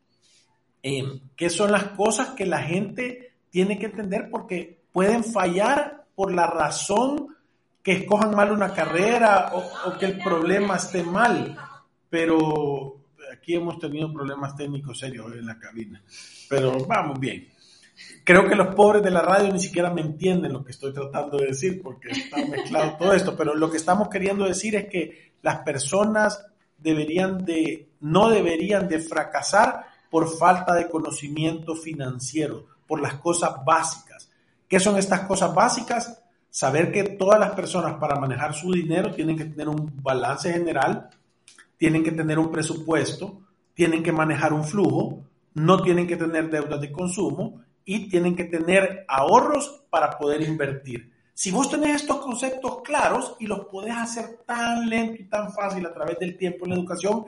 eh, 0.83 1.03
qué 1.35 1.49
son 1.49 1.71
las 1.71 1.85
cosas 1.89 2.29
que 2.29 2.45
la 2.45 2.61
gente 2.61 3.33
tiene 3.49 3.79
que 3.79 3.87
entender 3.87 4.29
porque 4.29 4.81
pueden 4.91 5.23
fallar 5.23 6.05
por 6.15 6.33
la 6.33 6.47
razón 6.47 7.35
que 7.83 7.93
escojan 7.93 8.35
mal 8.35 8.51
una 8.51 8.73
carrera 8.73 9.51
o, 9.53 9.97
que 9.97 10.05
el 10.05 10.19
problema 10.19 10.75
esté 10.75 11.03
mal, 11.03 11.57
pero 12.09 13.01
aquí 13.33 13.55
hemos 13.55 13.79
tenido 13.79 14.13
problemas 14.13 14.55
técnicos 14.55 14.99
serios 14.99 15.33
en 15.33 15.45
la 15.45 15.57
cabina, 15.57 16.01
pero 16.47 16.85
vamos 16.85 17.19
bien. 17.19 17.47
Creo 18.23 18.47
que 18.47 18.55
los 18.55 18.73
pobres 18.75 19.03
de 19.03 19.11
la 19.11 19.21
radio 19.21 19.51
ni 19.51 19.59
siquiera 19.59 19.91
me 19.91 20.01
entienden 20.01 20.53
lo 20.53 20.63
que 20.63 20.71
estoy 20.71 20.93
tratando 20.93 21.37
de 21.37 21.47
decir 21.47 21.81
porque 21.81 22.11
está 22.11 22.37
mezclado 22.45 22.97
todo 22.97 23.13
esto, 23.13 23.35
pero 23.35 23.55
lo 23.55 23.69
que 23.69 23.77
estamos 23.77 24.09
queriendo 24.09 24.45
decir 24.45 24.75
es 24.75 24.85
que 24.85 25.33
las 25.41 25.59
personas 25.59 26.50
deberían 26.81 27.45
de, 27.45 27.89
no 27.99 28.29
deberían 28.29 28.87
de 28.87 28.99
fracasar 28.99 29.85
por 30.09 30.29
falta 30.37 30.73
de 30.75 30.89
conocimiento 30.89 31.75
financiero, 31.75 32.65
por 32.87 33.01
las 33.01 33.15
cosas 33.15 33.63
básicas. 33.65 34.29
¿Qué 34.67 34.79
son 34.79 34.97
estas 34.97 35.21
cosas 35.21 35.53
básicas? 35.53 36.21
Saber 36.49 36.91
que 36.91 37.03
todas 37.03 37.39
las 37.39 37.51
personas 37.51 37.95
para 37.95 38.19
manejar 38.19 38.53
su 38.53 38.71
dinero 38.71 39.13
tienen 39.13 39.37
que 39.37 39.45
tener 39.45 39.69
un 39.69 39.91
balance 40.01 40.51
general, 40.51 41.09
tienen 41.77 42.03
que 42.03 42.11
tener 42.11 42.37
un 42.37 42.51
presupuesto, 42.51 43.41
tienen 43.73 44.03
que 44.03 44.11
manejar 44.11 44.51
un 44.51 44.65
flujo, 44.65 45.23
no 45.53 45.81
tienen 45.81 46.07
que 46.07 46.17
tener 46.17 46.49
deudas 46.49 46.81
de 46.81 46.91
consumo 46.91 47.61
y 47.85 48.09
tienen 48.09 48.35
que 48.35 48.45
tener 48.45 49.05
ahorros 49.07 49.83
para 49.89 50.17
poder 50.17 50.41
invertir. 50.41 51.11
Si 51.41 51.49
vos 51.49 51.71
tenés 51.71 52.03
estos 52.03 52.17
conceptos 52.17 52.83
claros 52.83 53.35
y 53.39 53.47
los 53.47 53.65
podés 53.65 53.95
hacer 53.95 54.41
tan 54.45 54.87
lento 54.87 55.23
y 55.23 55.25
tan 55.25 55.51
fácil 55.51 55.83
a 55.87 55.91
través 55.91 56.19
del 56.19 56.37
tiempo 56.37 56.65
en 56.65 56.69
la 56.69 56.77
educación, 56.77 57.25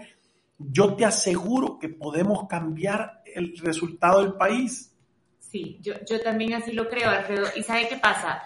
yo 0.60 0.94
te 0.94 1.04
aseguro 1.04 1.80
que 1.80 1.90
podemos 1.90 2.48
cambiar 2.48 3.24
el 3.26 3.58
resultado 3.58 4.22
del 4.22 4.34
país. 4.34 4.96
Sí, 5.40 5.80
yo, 5.82 5.96
yo 6.08 6.22
también 6.22 6.54
así 6.54 6.74
lo 6.74 6.88
creo, 6.90 7.10
Alfredo. 7.10 7.48
¿Y 7.56 7.64
sabe 7.64 7.88
qué 7.88 7.96
pasa? 7.96 8.44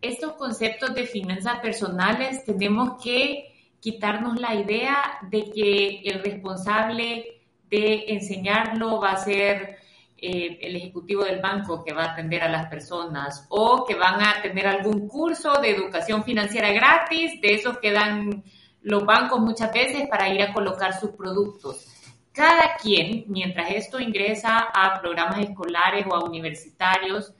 Estos 0.00 0.34
conceptos 0.34 0.94
de 0.94 1.04
finanzas 1.04 1.58
personales 1.58 2.44
tenemos 2.44 3.02
que 3.02 3.72
quitarnos 3.80 4.38
la 4.38 4.54
idea 4.54 5.18
de 5.28 5.50
que 5.50 6.00
el 6.04 6.22
responsable 6.22 7.42
de 7.68 8.04
enseñarlo 8.06 9.00
va 9.00 9.10
a 9.10 9.16
ser 9.16 9.78
eh, 10.20 10.58
el 10.62 10.74
ejecutivo 10.74 11.22
del 11.22 11.40
banco 11.40 11.84
que 11.84 11.92
va 11.92 12.04
a 12.04 12.12
atender 12.12 12.42
a 12.42 12.48
las 12.48 12.66
personas 12.66 13.46
o 13.50 13.84
que 13.86 13.94
van 13.94 14.20
a 14.20 14.42
tener 14.42 14.66
algún 14.66 15.06
curso 15.06 15.60
de 15.60 15.70
educación 15.70 16.24
financiera 16.24 16.72
gratis, 16.72 17.40
de 17.40 17.54
esos 17.54 17.78
que 17.78 17.92
dan 17.92 18.42
los 18.82 19.04
bancos 19.04 19.38
muchas 19.38 19.72
veces 19.72 20.08
para 20.08 20.28
ir 20.28 20.42
a 20.42 20.52
colocar 20.52 20.98
sus 20.98 21.10
productos. 21.10 21.86
Cada 22.32 22.74
quien, 22.76 23.26
mientras 23.28 23.70
esto 23.70 24.00
ingresa 24.00 24.58
a 24.58 25.00
programas 25.00 25.38
escolares 25.38 26.04
o 26.08 26.14
a 26.16 26.24
universitarios, 26.24 27.32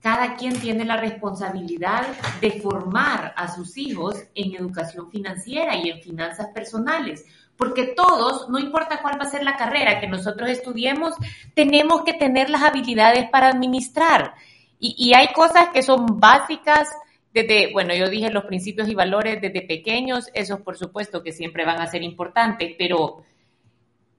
cada 0.00 0.34
quien 0.34 0.60
tiene 0.60 0.84
la 0.84 0.96
responsabilidad 0.96 2.04
de 2.40 2.60
formar 2.60 3.32
a 3.36 3.54
sus 3.54 3.76
hijos 3.78 4.16
en 4.34 4.54
educación 4.54 5.10
financiera 5.10 5.76
y 5.76 5.88
en 5.88 6.02
finanzas 6.02 6.48
personales 6.48 7.24
porque 7.56 7.86
todos, 7.86 8.48
no 8.48 8.58
importa 8.58 9.00
cuál 9.00 9.18
va 9.18 9.24
a 9.24 9.30
ser 9.30 9.44
la 9.44 9.56
carrera 9.56 10.00
que 10.00 10.08
nosotros 10.08 10.48
estudiemos, 10.48 11.14
tenemos 11.54 12.02
que 12.02 12.14
tener 12.14 12.50
las 12.50 12.62
habilidades 12.62 13.28
para 13.30 13.48
administrar. 13.48 14.34
Y, 14.78 15.14
hay 15.14 15.32
cosas 15.32 15.68
que 15.72 15.82
son 15.82 16.20
básicas 16.20 16.88
desde, 17.32 17.72
bueno, 17.72 17.94
yo 17.94 18.10
dije 18.10 18.30
los 18.30 18.44
principios 18.44 18.88
y 18.88 18.94
valores 18.94 19.40
desde 19.40 19.62
pequeños, 19.62 20.28
esos 20.34 20.60
por 20.60 20.76
supuesto 20.76 21.22
que 21.22 21.32
siempre 21.32 21.64
van 21.64 21.80
a 21.80 21.86
ser 21.86 22.02
importantes, 22.02 22.74
pero 22.76 23.22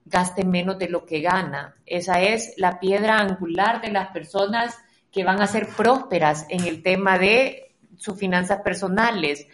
gaste 0.04 0.44
menos 0.44 0.78
de 0.78 0.88
lo 0.88 1.06
que 1.06 1.20
gana. 1.20 1.76
Esa 1.86 2.20
es 2.20 2.54
la 2.56 2.80
piedra 2.80 3.18
angular 3.18 3.80
de 3.80 3.92
las 3.92 4.08
personas 4.08 4.76
que 5.12 5.24
van 5.24 5.40
a 5.40 5.46
ser 5.46 5.68
prósperas 5.68 6.46
en 6.48 6.64
el 6.64 6.82
tema 6.82 7.18
de 7.18 7.74
sus 7.96 8.18
finanzas 8.18 8.60
personales. 8.62 9.46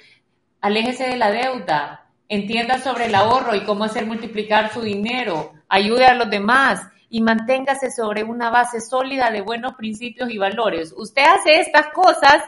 Aléjese 0.61 1.05
de 1.05 1.17
la 1.17 1.31
deuda, 1.31 2.02
entienda 2.35 2.79
sobre 2.79 3.07
el 3.07 3.15
ahorro 3.15 3.55
y 3.55 3.61
cómo 3.65 3.85
hacer 3.85 4.07
multiplicar 4.07 4.73
su 4.73 4.81
dinero, 4.81 5.53
ayude 5.69 6.07
a 6.07 6.15
los 6.15 6.31
demás 6.31 6.81
y 7.11 7.21
manténgase 7.21 7.91
sobre 7.91 8.25
una 8.25 8.49
base 8.49 8.81
sólida 8.81 9.31
de 9.31 9.43
buenos 9.43 9.75
principios 9.75 10.31
y 10.31 10.39
valores. 10.39 10.95
Usted 10.97 11.25
hace 11.25 11.61
estas 11.61 11.89
cosas 11.89 12.43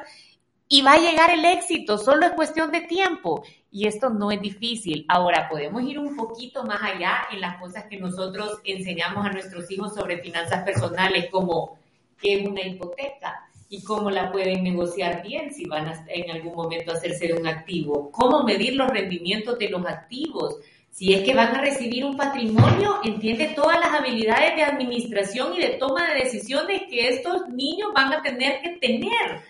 y 0.69 0.81
va 0.81 0.93
a 0.93 0.99
llegar 0.99 1.31
el 1.31 1.45
éxito, 1.45 1.99
solo 1.99 2.25
es 2.25 2.33
cuestión 2.33 2.73
de 2.73 2.81
tiempo. 2.81 3.45
Y 3.71 3.87
esto 3.87 4.09
no 4.09 4.31
es 4.31 4.41
difícil. 4.41 5.05
Ahora, 5.07 5.51
podemos 5.51 5.83
ir 5.83 5.99
un 5.99 6.17
poquito 6.17 6.65
más 6.65 6.81
allá 6.83 7.27
en 7.31 7.43
las 7.43 7.59
cosas 7.59 7.85
que 7.85 7.99
nosotros 7.99 8.61
enseñamos 8.65 9.27
a 9.27 9.33
nuestros 9.33 9.71
hijos 9.71 9.95
sobre 9.95 10.23
finanzas 10.23 10.65
personales, 10.65 11.29
como 11.31 11.77
qué 12.19 12.41
es 12.41 12.49
una 12.49 12.63
hipoteca, 12.63 13.44
y 13.69 13.83
cómo 13.83 14.11
la 14.11 14.31
pueden 14.31 14.63
negociar 14.63 15.23
bien 15.23 15.53
si 15.53 15.67
van 15.67 15.89
a 15.89 16.05
en 16.09 16.31
algún 16.31 16.55
momento 16.55 16.93
a 16.93 16.95
hacerse 16.95 17.29
de 17.29 17.35
un 17.35 17.47
activo, 17.47 18.11
cómo 18.11 18.43
medir 18.45 18.77
los 18.77 18.89
rendimientos 18.89 19.59
de 19.59 19.71
los 19.71 19.85
activos. 19.87 20.57
Si 20.91 21.13
es 21.13 21.25
que 21.25 21.35
van 21.35 21.57
a 21.57 21.61
recibir 21.61 22.05
un 22.05 22.17
patrimonio, 22.17 23.01
entiende 23.03 23.53
todas 23.57 23.81
las 23.81 23.99
habilidades 23.99 24.55
de 24.55 24.63
administración 24.63 25.55
y 25.57 25.61
de 25.61 25.71
toma 25.71 26.09
de 26.09 26.23
decisiones 26.23 26.83
que 26.89 27.09
estos 27.09 27.49
niños 27.49 27.91
van 27.93 28.13
a 28.13 28.23
tener 28.23 28.61
que 28.63 28.79
tener. 28.81 29.41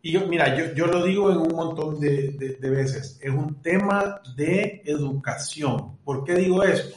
Y 0.00 0.12
yo, 0.12 0.28
mira, 0.28 0.56
yo, 0.56 0.72
yo 0.74 0.86
lo 0.86 1.04
digo 1.04 1.32
en 1.32 1.38
un 1.38 1.56
montón 1.56 1.98
de, 1.98 2.56
de, 2.60 2.70
veces, 2.70 3.18
es 3.20 3.30
un 3.30 3.60
tema 3.60 4.20
de 4.36 4.82
educación. 4.84 5.96
¿Por 6.04 6.22
qué 6.22 6.34
digo 6.34 6.62
esto? 6.62 6.96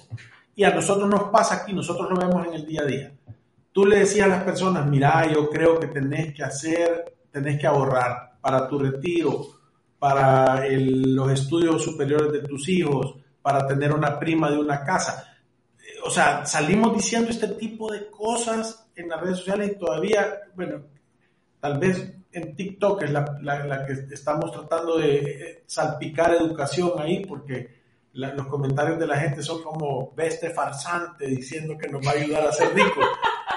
Y 0.56 0.64
a 0.64 0.70
nosotros 0.70 1.10
nos 1.10 1.24
pasa 1.32 1.56
aquí, 1.56 1.74
nosotros 1.74 2.12
lo 2.12 2.18
vemos 2.18 2.46
en 2.46 2.54
el 2.54 2.68
día 2.68 2.82
a 2.82 2.86
día 2.86 3.12
tú 3.80 3.86
le 3.86 4.00
decías 4.00 4.26
a 4.26 4.32
las 4.32 4.44
personas, 4.44 4.86
mira, 4.88 5.26
yo 5.32 5.50
creo 5.50 5.80
que 5.80 5.88
tenés 5.88 6.34
que 6.34 6.44
hacer, 6.44 7.16
tenés 7.32 7.58
que 7.58 7.66
ahorrar 7.66 8.34
para 8.42 8.68
tu 8.68 8.78
retiro, 8.78 9.42
para 9.98 10.68
los 10.68 11.32
estudios 11.32 11.82
superiores 11.82 12.30
de 12.34 12.42
tus 12.42 12.68
hijos, 12.68 13.16
para 13.42 13.66
tener 13.66 13.94
una 13.94 14.20
prima 14.20 14.52
de 14.52 14.58
una 14.58 14.84
casa. 14.84 15.34
O 16.04 16.10
sea, 16.10 16.46
salimos 16.46 16.94
diciendo 16.94 17.30
este 17.30 17.48
tipo 17.48 17.90
de 17.90 18.08
cosas 18.08 18.86
en 18.98 19.08
las 19.08 19.22
redes 19.22 19.38
sociales 19.38 19.72
y 19.72 19.80
todavía, 19.80 20.40
bueno, 20.56 20.82
tal 21.62 21.80
vez 21.80 22.14
en 22.34 22.58
TikTok 22.58 23.04
es 23.04 23.12
la, 23.12 23.40
la, 23.42 23.86
que 23.86 23.94
estamos 24.14 24.52
tratando 24.52 24.98
de 24.98 25.64
salpicar 25.68 26.34
educación 26.34 26.92
ahí 26.98 27.26
porque 27.26 27.80
los 28.12 28.48
comentarios 28.48 29.00
de 29.00 29.08
la 29.08 29.16
gente 29.16 29.42
son 29.42 29.64
como, 29.64 30.12
ve 30.18 30.32
farsante 30.54 31.28
diciendo 31.28 31.78
que 31.78 31.88
nos 31.88 32.06
va 32.06 32.12
a 32.12 32.16
ayudar 32.16 32.46
a 32.46 32.52
ser 32.52 32.74
ricos 32.74 33.06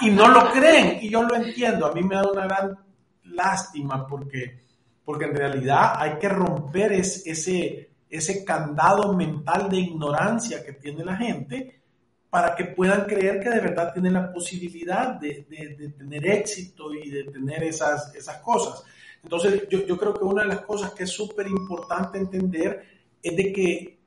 y 0.03 0.11
no 0.11 0.29
lo 0.29 0.51
creen. 0.51 0.99
Y 1.01 1.11
yo 1.11 1.23
lo 1.23 1.35
entiendo. 1.35 1.87
A 1.87 1.93
mí 1.93 2.03
me 2.03 2.17
da 2.17 2.31
una 2.31 2.47
gran 2.47 2.79
lástima 3.25 4.07
porque, 4.07 4.63
porque 5.05 5.27
en 5.27 5.37
realidad 5.37 5.95
hay 5.97 6.19
que 6.19 6.29
romper 6.29 6.93
ese, 6.93 7.91
ese 8.09 8.45
candado 8.45 9.13
mental 9.15 9.69
de 9.69 9.79
ignorancia 9.79 10.65
que 10.65 10.75
tiene 10.75 11.05
la 11.05 11.17
gente 11.17 11.83
para 12.29 12.55
que 12.55 12.65
puedan 12.65 13.05
creer 13.05 13.41
que 13.41 13.51
de 13.51 13.61
verdad 13.61 13.93
tienen 13.93 14.15
la 14.15 14.33
posibilidad 14.33 15.21
de, 15.21 15.47
de, 15.51 15.89
tener 15.91 16.27
éxito 16.27 16.95
y 16.95 17.11
de 17.11 17.25
tener 17.25 17.63
esas, 17.63 18.15
esas 18.15 18.39
cosas. 18.39 18.83
Entonces, 19.23 19.69
yo, 19.69 19.85
yo 19.87 19.99
creo 19.99 20.15
que 20.15 20.25
una 20.25 20.43
de 20.43 20.49
las 20.49 20.63
cosas 20.63 20.93
que 20.95 21.05
es 21.05 21.11
súper 21.11 21.47
importante 21.47 22.19
entender 22.19 22.87
es 23.23 23.37
de 23.37 23.53
que 23.53 24.02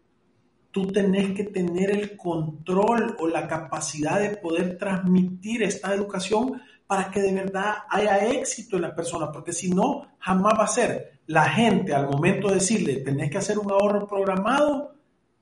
tú 0.75 0.87
tenés 0.87 1.33
que 1.33 1.45
tener 1.45 1.89
el 1.89 2.17
control 2.17 3.15
o 3.19 3.29
la 3.29 3.47
capacidad 3.47 4.19
de 4.19 4.35
poder 4.35 4.77
transmitir 4.77 5.63
esta 5.63 5.93
educación 5.93 6.61
para 6.85 7.09
que 7.09 7.21
de 7.21 7.31
verdad 7.31 7.75
haya 7.89 8.17
éxito 8.33 8.75
en 8.75 8.81
la 8.81 8.93
persona, 8.93 9.31
porque 9.31 9.53
si 9.53 9.69
no, 9.69 10.05
jamás 10.19 10.59
va 10.59 10.65
a 10.65 10.67
ser. 10.67 11.21
La 11.27 11.45
gente 11.45 11.93
al 11.93 12.09
momento 12.09 12.49
de 12.49 12.55
decirle, 12.55 12.97
tenés 12.97 13.31
que 13.31 13.37
hacer 13.37 13.57
un 13.57 13.71
ahorro 13.71 14.05
programado, 14.05 14.95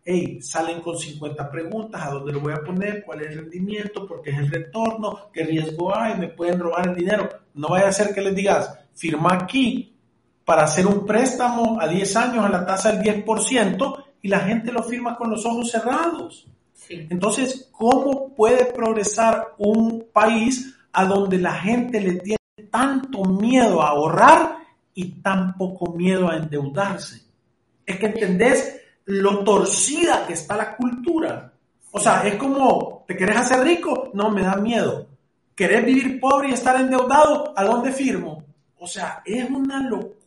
hey, 0.06 0.40
salen 0.40 0.82
con 0.82 1.00
50 1.00 1.50
preguntas, 1.50 2.00
¿a 2.04 2.12
dónde 2.12 2.32
lo 2.32 2.40
voy 2.40 2.54
a 2.54 2.62
poner? 2.62 3.04
¿Cuál 3.04 3.22
es 3.22 3.32
el 3.32 3.40
rendimiento? 3.40 4.06
¿Por 4.06 4.22
qué 4.22 4.30
es 4.30 4.38
el 4.38 4.52
retorno? 4.52 5.32
¿Qué 5.34 5.46
riesgo 5.46 5.98
hay? 5.98 6.16
¿Me 6.16 6.28
pueden 6.28 6.60
robar 6.60 6.90
el 6.90 6.96
dinero? 6.96 7.28
No 7.56 7.70
vaya 7.70 7.88
a 7.88 7.92
ser 7.92 8.14
que 8.14 8.22
les 8.22 8.36
digas, 8.36 8.72
firma 8.94 9.34
aquí 9.34 9.98
para 10.46 10.66
hacer 10.66 10.86
un 10.86 11.08
préstamo 11.08 11.82
a 11.82 11.88
10 11.88 12.16
años 12.18 12.46
a 12.46 12.50
la 12.50 12.68
tasa 12.68 12.92
del 12.92 13.26
10% 13.26 14.13
y 14.24 14.30
la 14.30 14.40
gente 14.40 14.72
lo 14.72 14.82
firma 14.82 15.18
con 15.18 15.30
los 15.30 15.46
ojos 15.46 15.70
cerrados. 15.70 16.48
Entonces, 16.90 17.70
¿cómo 17.72 18.34
puede 18.34 18.66
progresar 18.66 19.54
un 19.58 20.08
país 20.12 20.76
a 20.94 21.06
donde 21.06 21.38
la 21.38 21.54
gente 21.54 22.00
le 22.00 22.14
tiene 22.16 22.70
tanto 22.72 23.26
miedo 23.26 23.82
a 23.82 23.90
ahorrar 23.90 24.58
y 24.94 25.22
tan 25.22 25.58
poco 25.58 25.92
miedo 25.92 26.30
a 26.30 26.38
endeudarse? 26.38 27.22
Es 27.86 28.00
que 28.00 28.06
entendés 28.08 28.82
lo 29.06 29.44
torcida 29.44 30.26
que 30.26 30.34
está 30.34 30.56
la 30.56 30.76
cultura. 30.78 31.52
O 31.92 32.00
sea, 32.00 32.26
es 32.26 32.36
como, 32.36 33.04
¿te 33.06 33.18
querés 33.18 33.38
hacer 33.38 33.62
rico? 33.62 34.10
No, 34.14 34.30
me 34.30 34.44
da 34.44 34.56
miedo. 34.56 35.06
¿Querés 35.54 35.86
vivir 35.86 36.20
pobre 36.22 36.50
y 36.50 36.54
estar 36.54 36.80
endeudado? 36.80 37.54
¿A 37.58 37.64
dónde 37.66 37.92
firmo? 37.92 38.44
O 38.80 38.88
sea, 38.88 39.22
es 39.26 39.50
una 39.50 39.82
locura. 39.82 40.23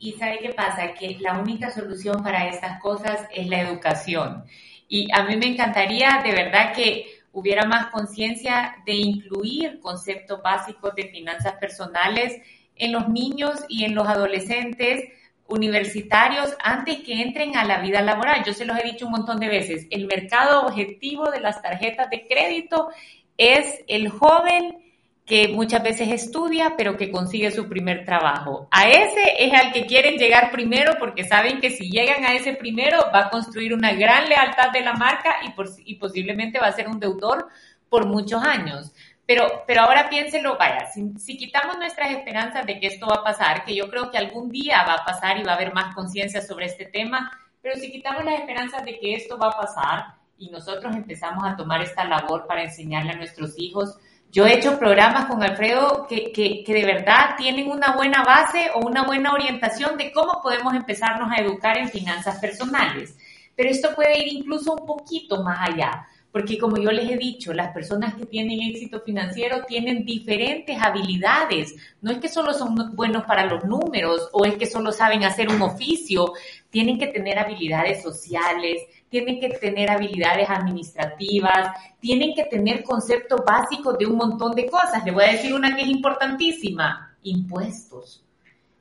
Y, 0.00 0.12
¿sabe 0.18 0.38
qué 0.40 0.50
pasa? 0.50 0.94
Que 0.94 1.18
la 1.20 1.38
única 1.38 1.70
solución 1.70 2.22
para 2.22 2.48
estas 2.48 2.80
cosas 2.80 3.28
es 3.32 3.46
la 3.48 3.60
educación. 3.60 4.44
Y 4.88 5.08
a 5.12 5.24
mí 5.24 5.36
me 5.36 5.46
encantaría 5.46 6.22
de 6.24 6.32
verdad 6.32 6.72
que 6.72 7.06
hubiera 7.32 7.66
más 7.66 7.86
conciencia 7.86 8.76
de 8.86 8.94
incluir 8.94 9.80
conceptos 9.80 10.42
básicos 10.42 10.94
de 10.94 11.08
finanzas 11.08 11.54
personales 11.54 12.40
en 12.76 12.92
los 12.92 13.08
niños 13.08 13.64
y 13.68 13.84
en 13.84 13.94
los 13.94 14.06
adolescentes 14.08 15.04
universitarios 15.46 16.56
antes 16.62 17.00
que 17.00 17.20
entren 17.20 17.56
a 17.56 17.64
la 17.64 17.80
vida 17.80 18.00
laboral. 18.00 18.42
Yo 18.44 18.54
se 18.54 18.64
los 18.64 18.78
he 18.78 18.84
dicho 18.84 19.06
un 19.06 19.12
montón 19.12 19.38
de 19.38 19.48
veces, 19.48 19.86
el 19.90 20.06
mercado 20.06 20.62
objetivo 20.62 21.30
de 21.30 21.40
las 21.40 21.60
tarjetas 21.60 22.08
de 22.08 22.26
crédito 22.26 22.88
es 23.36 23.80
el 23.88 24.08
joven 24.08 24.83
que 25.26 25.48
muchas 25.48 25.82
veces 25.82 26.10
estudia, 26.10 26.74
pero 26.76 26.96
que 26.98 27.10
consigue 27.10 27.50
su 27.50 27.66
primer 27.66 28.04
trabajo. 28.04 28.68
A 28.70 28.88
ese 28.88 29.22
es 29.38 29.52
al 29.54 29.72
que 29.72 29.86
quieren 29.86 30.18
llegar 30.18 30.50
primero 30.50 30.96
porque 30.98 31.24
saben 31.24 31.60
que 31.60 31.70
si 31.70 31.90
llegan 31.90 32.24
a 32.24 32.34
ese 32.34 32.52
primero 32.52 32.98
va 33.12 33.26
a 33.26 33.30
construir 33.30 33.72
una 33.72 33.92
gran 33.94 34.28
lealtad 34.28 34.70
de 34.70 34.82
la 34.82 34.92
marca 34.92 35.36
y, 35.84 35.94
posiblemente 35.94 36.58
va 36.58 36.66
a 36.66 36.72
ser 36.72 36.88
un 36.88 37.00
deudor 37.00 37.48
por 37.88 38.06
muchos 38.06 38.42
años. 38.44 38.92
Pero, 39.26 39.64
pero 39.66 39.82
ahora 39.82 40.10
piénselo, 40.10 40.58
vaya, 40.58 40.86
si, 40.92 41.14
si, 41.18 41.38
quitamos 41.38 41.78
nuestras 41.78 42.10
esperanzas 42.10 42.66
de 42.66 42.78
que 42.78 42.88
esto 42.88 43.06
va 43.06 43.16
a 43.16 43.24
pasar, 43.24 43.64
que 43.64 43.74
yo 43.74 43.88
creo 43.88 44.10
que 44.10 44.18
algún 44.18 44.50
día 44.50 44.84
va 44.86 44.96
a 44.96 45.04
pasar 45.06 45.38
y 45.38 45.42
va 45.42 45.52
a 45.52 45.54
haber 45.54 45.72
más 45.72 45.94
conciencia 45.94 46.42
sobre 46.42 46.66
este 46.66 46.84
tema, 46.84 47.32
pero 47.62 47.76
si 47.80 47.90
quitamos 47.90 48.26
las 48.26 48.40
esperanzas 48.40 48.84
de 48.84 48.98
que 48.98 49.14
esto 49.14 49.38
va 49.38 49.48
a 49.48 49.58
pasar 49.58 50.16
y 50.36 50.50
nosotros 50.50 50.94
empezamos 50.94 51.42
a 51.46 51.56
tomar 51.56 51.80
esta 51.80 52.04
labor 52.04 52.46
para 52.46 52.64
enseñarle 52.64 53.12
a 53.12 53.16
nuestros 53.16 53.58
hijos, 53.58 53.96
yo 54.34 54.44
he 54.44 54.58
hecho 54.58 54.80
programas 54.80 55.26
con 55.26 55.40
Alfredo 55.44 56.08
que, 56.08 56.32
que, 56.32 56.64
de 56.66 56.84
verdad 56.84 57.36
tienen 57.38 57.70
una 57.70 57.94
buena 57.94 58.24
base 58.24 58.68
o 58.74 58.84
una 58.84 59.04
buena 59.04 59.32
orientación 59.32 59.96
de 59.96 60.10
cómo 60.10 60.42
podemos 60.42 60.74
empezarnos 60.74 61.30
a 61.30 61.40
educar 61.40 61.78
en 61.78 61.88
finanzas 61.88 62.40
personales. 62.40 63.16
Pero 63.54 63.70
esto 63.70 63.94
puede 63.94 64.20
ir 64.20 64.32
incluso 64.32 64.74
un 64.74 64.84
poquito 64.84 65.44
más 65.44 65.70
allá, 65.70 66.08
porque 66.32 66.58
como 66.58 66.76
yo 66.78 66.90
les 66.90 67.08
he 67.12 67.16
dicho, 67.16 67.54
las 67.54 67.72
personas 67.72 68.16
que 68.16 68.26
tienen 68.26 68.60
éxito 68.60 69.02
financiero 69.02 69.62
tienen 69.68 70.04
diferentes 70.04 70.82
habilidades. 70.82 71.76
No 72.02 72.10
es 72.10 72.18
que 72.18 72.28
solo 72.28 72.52
son 72.54 72.96
buenos 72.96 73.22
para 73.26 73.46
los 73.46 73.64
números 73.64 74.30
o 74.32 74.44
es 74.44 74.56
que 74.56 74.66
solo 74.66 74.90
saben 74.90 75.22
hacer 75.22 75.48
un 75.48 75.62
oficio, 75.62 76.32
tienen 76.70 76.98
que 76.98 77.06
tener 77.06 77.38
habilidades 77.38 78.02
sociales, 78.02 78.82
tienen 79.14 79.38
que 79.38 79.50
tener 79.50 79.88
habilidades 79.88 80.50
administrativas, 80.50 81.70
tienen 82.00 82.34
que 82.34 82.46
tener 82.46 82.82
conceptos 82.82 83.42
básicos 83.46 83.96
de 83.96 84.06
un 84.06 84.16
montón 84.16 84.56
de 84.56 84.66
cosas. 84.66 85.04
Le 85.04 85.12
voy 85.12 85.22
a 85.22 85.32
decir 85.32 85.54
una 85.54 85.76
que 85.76 85.82
es 85.82 85.88
importantísima, 85.88 87.16
impuestos. 87.22 88.24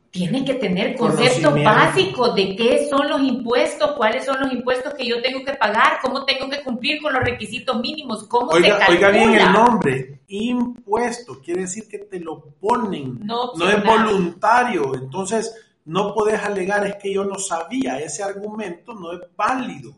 Tienen 0.09 0.43
que 0.43 0.55
tener 0.55 0.95
conceptos 0.95 1.53
básicos 1.63 2.33
de 2.33 2.55
qué 2.55 2.87
son 2.89 3.09
los 3.09 3.21
impuestos, 3.21 3.91
cuáles 3.91 4.25
son 4.25 4.39
los 4.39 4.51
impuestos 4.51 4.95
que 4.95 5.05
yo 5.05 5.21
tengo 5.21 5.45
que 5.45 5.53
pagar, 5.53 5.99
cómo 6.01 6.25
tengo 6.25 6.49
que 6.49 6.63
cumplir 6.63 6.99
con 6.99 7.13
los 7.13 7.23
requisitos 7.23 7.79
mínimos, 7.79 8.23
cómo 8.27 8.49
oiga, 8.51 8.79
se 8.79 8.85
calcula. 8.85 9.09
Oiga 9.09 9.09
bien 9.11 9.35
el 9.35 9.51
nombre, 9.51 10.19
impuesto, 10.27 11.39
quiere 11.43 11.61
decir 11.61 11.87
que 11.87 11.99
te 11.99 12.19
lo 12.19 12.43
ponen, 12.59 13.19
no, 13.23 13.53
no 13.55 13.69
es 13.69 13.83
voluntario, 13.83 14.95
entonces 14.95 15.53
no 15.85 16.13
puedes 16.13 16.41
alegar 16.41 16.87
es 16.87 16.95
que 16.95 17.13
yo 17.13 17.23
no 17.23 17.37
sabía, 17.37 17.99
ese 17.99 18.23
argumento 18.23 18.93
no 18.93 19.13
es 19.13 19.19
válido. 19.35 19.93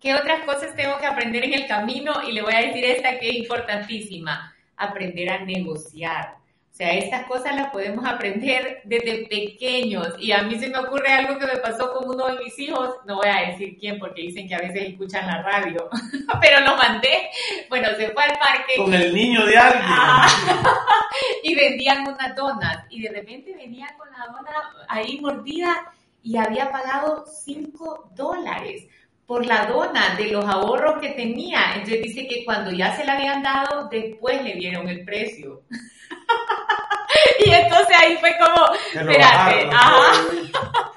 ¿Qué 0.00 0.14
otras 0.14 0.44
cosas 0.44 0.74
tengo 0.76 0.98
que 0.98 1.06
aprender 1.06 1.44
en 1.44 1.54
el 1.54 1.66
camino? 1.66 2.22
Y 2.28 2.32
le 2.32 2.42
voy 2.42 2.54
a 2.54 2.60
decir 2.60 2.84
esta 2.84 3.18
que 3.18 3.30
es 3.30 3.36
importantísima, 3.36 4.54
aprender 4.76 5.30
a 5.30 5.44
negociar. 5.44 6.36
O 6.70 6.76
sea, 6.76 6.92
estas 6.92 7.26
cosas 7.26 7.56
las 7.56 7.70
podemos 7.70 8.04
aprender 8.04 8.82
desde 8.84 9.26
pequeños. 9.28 10.08
Y 10.18 10.32
a 10.32 10.42
mí 10.42 10.58
se 10.58 10.68
me 10.68 10.76
ocurre 10.76 11.10
algo 11.10 11.38
que 11.38 11.46
me 11.46 11.56
pasó 11.56 11.90
con 11.94 12.10
uno 12.10 12.26
de 12.26 12.44
mis 12.44 12.58
hijos. 12.58 12.96
No 13.06 13.16
voy 13.16 13.28
a 13.28 13.50
decir 13.50 13.78
quién 13.80 13.98
porque 13.98 14.20
dicen 14.20 14.46
que 14.46 14.56
a 14.56 14.58
veces 14.58 14.90
escuchan 14.90 15.26
la 15.26 15.40
radio. 15.40 15.88
Pero 16.42 16.60
lo 16.60 16.76
mandé. 16.76 17.30
Bueno, 17.70 17.88
se 17.96 18.10
fue 18.10 18.24
al 18.24 18.38
parque. 18.38 18.76
Con 18.76 18.92
el 18.92 19.14
niño 19.14 19.46
de 19.46 19.56
alguien. 19.56 19.86
y 21.44 21.54
vendían 21.54 22.06
una 22.08 22.34
dona. 22.34 22.86
Y 22.90 23.00
de 23.00 23.08
repente 23.08 23.54
venía 23.54 23.88
con 23.96 24.10
la 24.10 24.26
dona 24.26 24.50
ahí 24.90 25.18
mordida 25.18 25.90
y 26.22 26.36
había 26.36 26.70
pagado 26.70 27.24
5 27.26 28.10
dólares 28.14 28.86
por 29.26 29.44
la 29.44 29.66
dona 29.66 30.14
de 30.14 30.28
los 30.28 30.44
ahorros 30.44 31.00
que 31.00 31.10
tenía. 31.10 31.74
Entonces 31.74 32.02
dice 32.02 32.28
que 32.28 32.44
cuando 32.44 32.70
ya 32.70 32.96
se 32.96 33.04
la 33.04 33.14
habían 33.14 33.42
dado, 33.42 33.88
después 33.88 34.42
le 34.42 34.54
dieron 34.54 34.88
el 34.88 35.04
precio. 35.04 35.62
y 37.44 37.50
entonces 37.50 37.96
ahí 38.00 38.16
fue 38.18 38.36
como, 38.38 38.74
espérate, 38.74 39.68
ajá. 39.72 40.22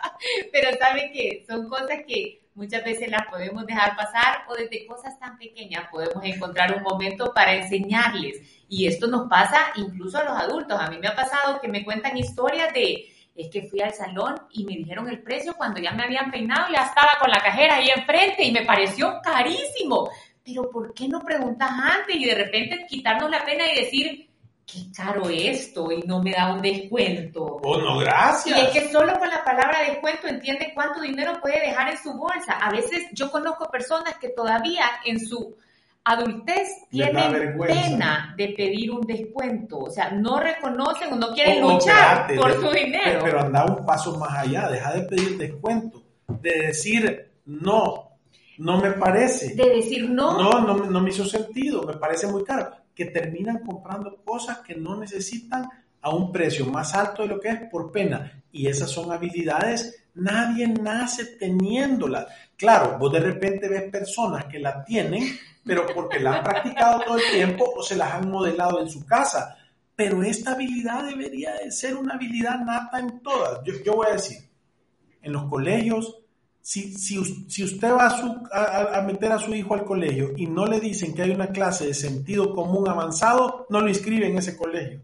Pero 0.51 0.77
sabe 0.77 1.11
que 1.13 1.45
son 1.47 1.69
cosas 1.69 1.99
que 2.07 2.41
muchas 2.53 2.83
veces 2.83 3.09
las 3.09 3.25
podemos 3.27 3.65
dejar 3.65 3.95
pasar 3.95 4.43
o 4.49 4.53
desde 4.53 4.85
cosas 4.85 5.17
tan 5.17 5.37
pequeñas 5.37 5.87
podemos 5.89 6.23
encontrar 6.23 6.75
un 6.75 6.83
momento 6.83 7.33
para 7.33 7.55
enseñarles. 7.55 8.41
Y 8.67 8.85
esto 8.85 9.07
nos 9.07 9.29
pasa 9.29 9.71
incluso 9.75 10.17
a 10.19 10.23
los 10.25 10.33
adultos. 10.33 10.79
A 10.79 10.89
mí 10.89 10.97
me 10.99 11.07
ha 11.07 11.15
pasado 11.15 11.59
que 11.61 11.67
me 11.67 11.83
cuentan 11.83 12.17
historias 12.17 12.73
de, 12.73 13.07
es 13.39 13.49
que 13.49 13.63
fui 13.63 13.79
al 13.81 13.93
salón 13.93 14.35
y 14.51 14.65
me 14.65 14.73
dijeron 14.73 15.07
el 15.07 15.21
precio 15.21 15.55
cuando 15.55 15.79
ya 15.79 15.91
me 15.93 16.03
habían 16.03 16.29
peinado, 16.29 16.67
ya 16.73 16.83
estaba 16.83 17.11
con 17.21 17.31
la 17.31 17.39
cajera 17.39 17.77
ahí 17.77 17.89
enfrente 17.89 18.43
y 18.43 18.51
me 18.51 18.65
pareció 18.65 19.21
carísimo. 19.23 20.09
Pero 20.43 20.69
¿por 20.69 20.93
qué 20.93 21.07
no 21.07 21.21
preguntas 21.21 21.69
antes 21.71 22.17
y 22.17 22.25
de 22.25 22.35
repente 22.35 22.85
quitarnos 22.89 23.29
la 23.29 23.45
pena 23.45 23.63
y 23.71 23.79
decir, 23.79 24.29
qué 24.65 24.91
caro 24.93 25.29
esto 25.29 25.89
y 25.89 26.01
no 26.03 26.21
me 26.21 26.31
da 26.31 26.53
un 26.53 26.61
descuento. 26.61 27.59
Oh, 27.63 27.77
no, 27.77 27.97
gracias. 27.97 28.57
Y 28.57 28.61
es 28.61 28.69
que 28.69 28.91
solo 28.91 29.17
con 29.17 29.29
la 29.29 29.43
palabra 29.43 29.83
descuento 29.87 30.27
entiende 30.27 30.71
cuánto 30.75 31.01
dinero 31.01 31.39
puede 31.41 31.61
dejar 31.61 31.89
en 31.89 31.97
su 31.97 32.13
bolsa. 32.13 32.53
A 32.53 32.71
veces 32.71 33.07
yo 33.13 33.31
conozco 33.31 33.69
personas 33.71 34.15
que 34.17 34.29
todavía 34.29 34.85
en 35.05 35.19
su 35.25 35.55
adultez 36.11 36.67
tienen 36.89 37.57
pena 37.59 38.33
de 38.37 38.49
pedir 38.49 38.91
un 38.91 39.01
descuento. 39.01 39.79
O 39.79 39.89
sea, 39.91 40.11
no 40.11 40.39
reconocen 40.39 41.13
o 41.13 41.15
no 41.15 41.33
quieren 41.33 41.61
luchar 41.61 42.27
por 42.35 42.53
de- 42.55 42.67
su 42.67 42.73
dinero. 42.73 43.19
Pero 43.23 43.39
anda 43.41 43.65
un 43.65 43.85
paso 43.85 44.17
más 44.17 44.37
allá, 44.37 44.69
deja 44.69 44.93
de 44.93 45.01
pedir 45.03 45.37
descuento, 45.37 46.03
de 46.27 46.61
decir 46.67 47.31
no, 47.45 48.09
no 48.57 48.81
me 48.81 48.91
parece. 48.91 49.55
de 49.55 49.69
decir 49.69 50.09
no, 50.09 50.37
No, 50.41 50.61
no, 50.61 50.85
no 50.85 51.01
me 51.01 51.09
hizo 51.09 51.25
sentido, 51.25 51.83
me 51.83 51.93
parece 51.93 52.27
muy 52.27 52.43
caro. 52.43 52.71
Que 52.93 53.05
terminan 53.05 53.59
comprando 53.59 54.17
cosas 54.25 54.59
que 54.59 54.75
no 54.75 54.97
necesitan 54.97 55.69
a 56.01 56.09
un 56.09 56.31
precio 56.31 56.65
más 56.65 56.93
alto 56.95 57.21
de 57.23 57.29
lo 57.29 57.39
que 57.39 57.49
es 57.49 57.61
por 57.71 57.91
pena. 57.91 58.41
Y 58.51 58.67
esas 58.67 58.89
son 58.89 59.11
habilidades, 59.11 60.05
nadie 60.15 60.67
nace 60.67 61.25
teniéndolas. 61.37 62.25
Claro, 62.59 62.97
vos 62.99 63.11
de 63.13 63.21
repente 63.21 63.69
ves 63.69 63.89
personas 63.89 64.45
que 64.45 64.59
la 64.59 64.83
tienen, 64.83 65.23
pero 65.63 65.85
porque 65.95 66.19
la 66.19 66.35
han 66.37 66.43
practicado 66.43 66.99
todo 67.05 67.17
el 67.17 67.23
tiempo 67.31 67.63
o 67.75 67.81
se 67.81 67.95
las 67.95 68.13
han 68.15 68.29
modelado 68.29 68.81
en 68.81 68.89
su 68.89 69.05
casa. 69.05 69.55
Pero 69.95 70.21
esta 70.23 70.51
habilidad 70.51 71.05
debería 71.05 71.53
de 71.55 71.71
ser 71.71 71.95
una 71.95 72.15
habilidad 72.15 72.59
nata 72.59 72.99
en 72.99 73.21
todas. 73.21 73.61
Yo, 73.85 73.95
voy 73.95 74.07
a 74.09 74.13
decir, 74.13 74.37
en 75.21 75.31
los 75.33 75.45
colegios, 75.45 76.17
si, 76.61 76.93
si, 76.93 77.17
us- 77.17 77.45
si 77.47 77.63
usted 77.63 77.91
va 77.91 78.07
a 78.97 79.01
meter 79.03 79.31
a 79.31 79.39
su 79.39 79.53
hijo 79.55 79.73
al 79.73 79.85
colegio 79.85 80.33
y 80.35 80.45
no 80.47 80.65
le 80.65 80.79
dicen 80.81 81.13
que 81.13 81.21
hay 81.23 81.31
una 81.31 81.47
clase 81.47 81.87
de 81.87 81.93
sentido 81.93 82.53
común 82.53 82.87
avanzado, 82.89 83.65
no 83.69 83.79
lo 83.81 83.87
inscribe 83.89 84.27
en 84.27 84.37
ese 84.37 84.57
colegio. 84.57 85.01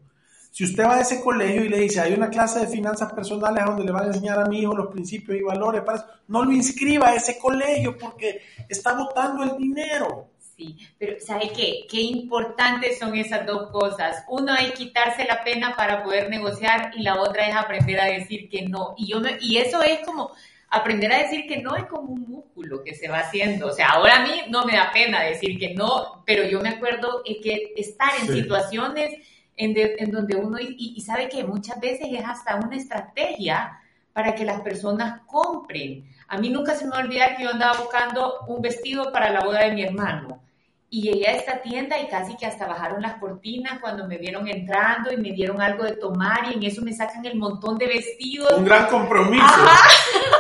Si 0.56 0.64
usted 0.64 0.86
va 0.86 0.96
a 0.96 1.02
ese 1.02 1.20
colegio 1.22 1.66
y 1.66 1.68
le 1.68 1.80
dice, 1.80 2.00
hay 2.00 2.14
una 2.14 2.30
clase 2.30 2.62
de 2.62 2.68
finanzas 2.68 3.12
personales 3.12 3.66
donde 3.66 3.84
le 3.84 3.92
van 3.92 4.04
a 4.04 4.08
enseñar 4.08 4.40
a 4.40 4.46
mi 4.46 4.62
hijo 4.62 4.74
los 4.74 4.88
principios 4.88 5.38
y 5.38 5.42
valores, 5.44 5.82
para 5.82 5.98
eso", 5.98 6.08
no 6.30 6.46
lo 6.46 6.54
inscriba 6.54 7.10
a 7.10 7.16
ese 7.16 7.38
colegio 7.38 7.98
porque 7.98 8.40
está 8.70 8.94
botando 8.94 9.44
el 9.44 9.58
dinero. 9.58 10.30
Sí, 10.56 10.78
pero 10.98 11.18
¿sabe 11.20 11.50
qué? 11.54 11.86
Qué 11.90 12.00
importantes 12.00 12.98
son 13.00 13.14
esas 13.18 13.46
dos 13.46 13.70
cosas. 13.70 14.24
Uno 14.30 14.56
es 14.56 14.72
quitarse 14.72 15.26
la 15.26 15.44
pena 15.44 15.76
para 15.76 16.02
poder 16.06 16.30
negociar 16.30 16.92
y 16.96 17.04
la 17.04 17.20
otra 17.22 17.50
es 17.50 17.54
aprender 17.58 18.00
a 18.00 18.06
decir 18.06 18.48
que 18.48 18.62
no. 18.62 18.96
Y, 18.98 19.08
yo 19.08 19.20
me- 19.20 19.38
y 19.42 19.58
eso 19.58 19.82
es 19.84 20.00
como 20.06 20.32
aprender 20.70 21.12
a 21.12 21.18
decir 21.18 21.48
que 21.50 21.58
no 21.58 21.76
es 21.76 21.84
como 21.88 22.14
un 22.14 22.22
músculo 22.30 22.82
que 22.82 22.94
se 22.96 23.10
va 23.10 23.20
haciendo. 23.20 23.68
O 23.68 23.72
sea, 23.74 23.90
ahora 23.90 24.24
a 24.24 24.24
mí 24.24 24.32
no 24.50 24.64
me 24.64 24.78
da 24.78 24.90
pena 24.94 25.22
decir 25.22 25.60
que 25.60 25.74
no, 25.74 26.24
pero 26.26 26.48
yo 26.48 26.62
me 26.62 26.70
acuerdo 26.70 27.22
que 27.26 27.74
estar 27.76 28.12
en 28.22 28.28
Sí. 28.28 28.34
situaciones 28.42 29.16
en, 29.58 29.74
de- 29.74 29.96
en 30.00 30.12
donde 30.12 30.36
uno, 30.36 30.60
y, 30.60 30.94
y 30.98 31.02
sabe 31.02 31.30
que 31.30 31.44
muchas 31.44 31.80
veces 31.80 32.08
es 32.12 32.24
hasta 32.26 32.56
una 32.56 32.76
estrategia 32.76 33.80
para 34.14 34.34
que 34.36 34.46
las 34.46 34.62
personas 34.62 35.22
compren. 35.28 36.10
A 36.28 36.38
mí 36.38 36.50
nunca 36.50 36.74
se 36.76 36.86
me 36.86 36.92
va 36.92 36.98
a 37.00 37.04
olvidar 37.04 37.36
que 37.36 37.44
yo 37.44 37.50
andaba 37.52 37.78
buscando 37.80 38.42
un 38.48 38.62
vestido 38.62 39.12
para 39.12 39.30
la 39.30 39.42
boda 39.44 39.62
de 39.66 39.72
mi 39.74 39.84
hermano. 39.84 40.42
Y 40.90 41.02
llegué 41.02 41.28
a 41.28 41.34
esta 41.34 41.62
tienda 41.62 42.00
y 42.00 42.08
casi 42.08 42.38
que 42.38 42.46
hasta 42.46 42.68
bajaron 42.68 43.02
las 43.02 43.16
cortinas 43.16 43.80
cuando 43.82 44.08
me 44.08 44.18
vieron 44.18 44.48
entrando 44.48 45.12
y 45.12 45.18
me 45.18 45.32
dieron 45.32 45.62
algo 45.62 45.84
de 45.84 45.94
tomar 45.98 46.50
y 46.50 46.54
en 46.54 46.64
eso 46.64 46.82
me 46.82 46.94
sacan 46.94 47.26
el 47.26 47.36
montón 47.38 47.78
de 47.78 47.88
vestidos. 47.88 48.54
Un 48.58 48.66
gran 48.66 48.88
compromiso. 48.88 49.44
Ajá. 49.44 49.90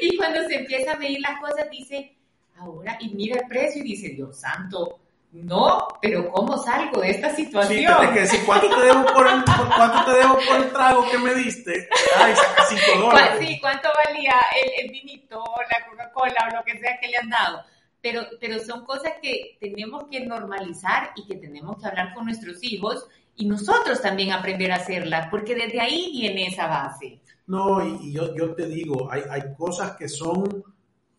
Y 0.00 0.16
cuando 0.16 0.42
se 0.46 0.56
empieza 0.56 0.92
a 0.92 0.96
medir 0.96 1.20
las 1.20 1.40
cosas 1.40 1.68
dice, 1.70 2.16
ahora, 2.58 2.96
y 3.00 3.08
mira 3.10 3.40
el 3.40 3.48
precio 3.48 3.82
y 3.82 3.88
dice, 3.88 4.10
Dios 4.10 4.38
santo, 4.38 5.00
no, 5.32 5.86
pero 6.00 6.30
¿cómo 6.30 6.56
salgo 6.58 7.00
de 7.02 7.10
esta 7.10 7.34
Sí, 7.34 7.44
situación? 7.44 7.94
tenés 7.98 8.14
que 8.14 8.20
decir, 8.20 8.40
¿cuánto 8.46 8.68
te 8.68 8.80
debo 8.86 9.04
por 9.12 9.26
el, 9.26 9.44
por- 9.44 9.74
cuánto 9.76 10.04
te 10.10 10.18
debo 10.18 10.34
por 10.34 10.56
el 10.56 10.72
trago 10.72 11.08
que 11.10 11.18
me 11.18 11.34
diste? 11.34 11.88
Ay, 12.16 12.34
saca 12.34 12.64
5 12.68 12.82
¿Cuá- 12.94 13.00
dólares. 13.10 13.46
Sí, 13.46 13.58
¿cuánto 13.60 13.88
valía 14.06 14.34
el, 14.64 14.86
el 14.86 14.90
vinito 14.90 15.44
la 15.70 15.86
Coca-Cola 15.90 16.48
o 16.50 16.56
lo 16.56 16.64
que 16.64 16.78
sea 16.78 16.98
que 17.00 17.08
le 17.08 17.16
han 17.18 17.28
dado? 17.28 17.62
Pero, 18.00 18.22
pero 18.40 18.58
son 18.60 18.84
cosas 18.86 19.14
que 19.20 19.58
tenemos 19.60 20.04
que 20.10 20.20
normalizar 20.24 21.10
y 21.16 21.26
que 21.26 21.34
tenemos 21.36 21.76
que 21.78 21.88
hablar 21.88 22.14
con 22.14 22.24
nuestros 22.24 22.62
hijos 22.62 23.06
y 23.36 23.46
nosotros 23.46 24.00
también 24.00 24.32
aprender 24.32 24.72
a 24.72 24.76
hacerlas, 24.76 25.28
porque 25.30 25.54
desde 25.54 25.80
ahí 25.80 26.10
viene 26.12 26.46
esa 26.46 26.66
base. 26.68 27.20
No, 27.46 27.84
y, 27.86 28.08
y 28.08 28.12
yo, 28.12 28.34
yo 28.34 28.54
te 28.54 28.66
digo, 28.66 29.08
hay, 29.12 29.22
hay 29.30 29.42
cosas 29.56 29.92
que 29.96 30.08
son 30.08 30.64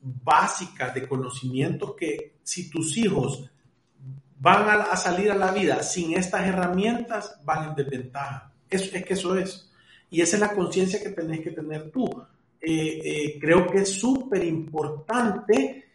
básicas 0.02 0.94
de 0.94 1.08
conocimientos 1.08 1.96
que 1.96 2.36
si 2.44 2.70
tus 2.70 2.98
hijos 2.98 3.50
van 4.40 4.70
a, 4.70 4.96
salir 4.96 5.32
a 5.32 5.36
la 5.36 5.52
vida 5.52 5.84
sin 5.84 6.18
estas 6.18 6.48
herramientas, 6.48 7.40
van 7.44 7.70
en 7.70 7.76
desventaja. 7.76 8.52
es 8.70 8.90
que 8.90 9.14
eso 9.14 9.38
es. 9.38 9.70
Y 10.10 10.22
esa 10.22 10.38
es 10.38 10.42
la 10.42 10.54
conciencia 10.54 11.02
que 11.02 11.10
tenés 11.10 11.42
que 11.42 11.52
tener 11.52 11.92
tú. 11.92 12.10
Eh, 12.62 13.00
eh, 13.04 13.40
creo 13.40 13.68
que 13.68 13.80
es 13.80 14.00
súper 14.00 14.44
importante 14.44 15.86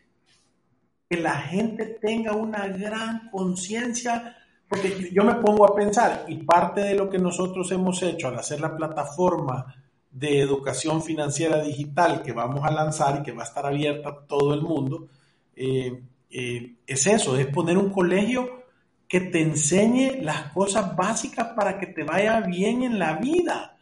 que 1.09 1.17
la 1.17 1.37
gente 1.37 1.99
tenga 2.01 2.33
una 2.33 2.69
gran 2.69 3.31
conciencia, 3.31 4.37
porque 4.69 5.11
yo 5.13 5.25
me 5.25 5.35
pongo 5.35 5.67
a 5.67 5.75
pensar, 5.75 6.25
y 6.29 6.37
parte 6.37 6.81
de 6.81 6.95
lo 6.95 7.11
que 7.11 7.19
nosotros 7.19 7.71
hemos 7.73 8.03
hecho 8.03 8.29
al 8.29 8.39
hacer 8.39 8.61
la 8.61 8.75
plataforma 8.77 9.75
de 10.11 10.41
educación 10.41 11.03
financiera 11.03 11.61
digital 11.63 12.23
que 12.23 12.33
vamos 12.33 12.65
a 12.65 12.71
lanzar 12.71 13.19
y 13.19 13.23
que 13.23 13.33
va 13.33 13.43
a 13.43 13.47
estar 13.47 13.67
abierta 13.67 14.11
a 14.11 14.27
todo 14.27 14.55
el 14.55 14.63
mundo, 14.63 15.09
eh, 15.57 16.03
es 16.35 17.07
eso, 17.07 17.37
es 17.37 17.47
poner 17.47 17.79
un 17.79 17.91
colegio 17.91 18.65
que 19.07 19.21
te 19.21 19.41
enseñe 19.41 20.23
las 20.23 20.53
cosas 20.53 20.97
básicas 20.97 21.49
para 21.55 21.79
que 21.79 21.87
te 21.87 22.03
vaya 22.03 22.41
bien 22.41 22.83
en 22.83 22.99
la 22.99 23.15
vida 23.15 23.75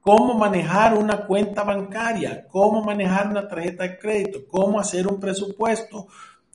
cómo 0.00 0.34
manejar 0.34 0.94
una 0.94 1.26
cuenta 1.26 1.64
bancaria, 1.64 2.46
cómo 2.48 2.82
manejar 2.82 3.28
una 3.28 3.46
tarjeta 3.46 3.82
de 3.82 3.98
crédito, 3.98 4.38
cómo 4.48 4.80
hacer 4.80 5.06
un 5.06 5.20
presupuesto, 5.20 6.06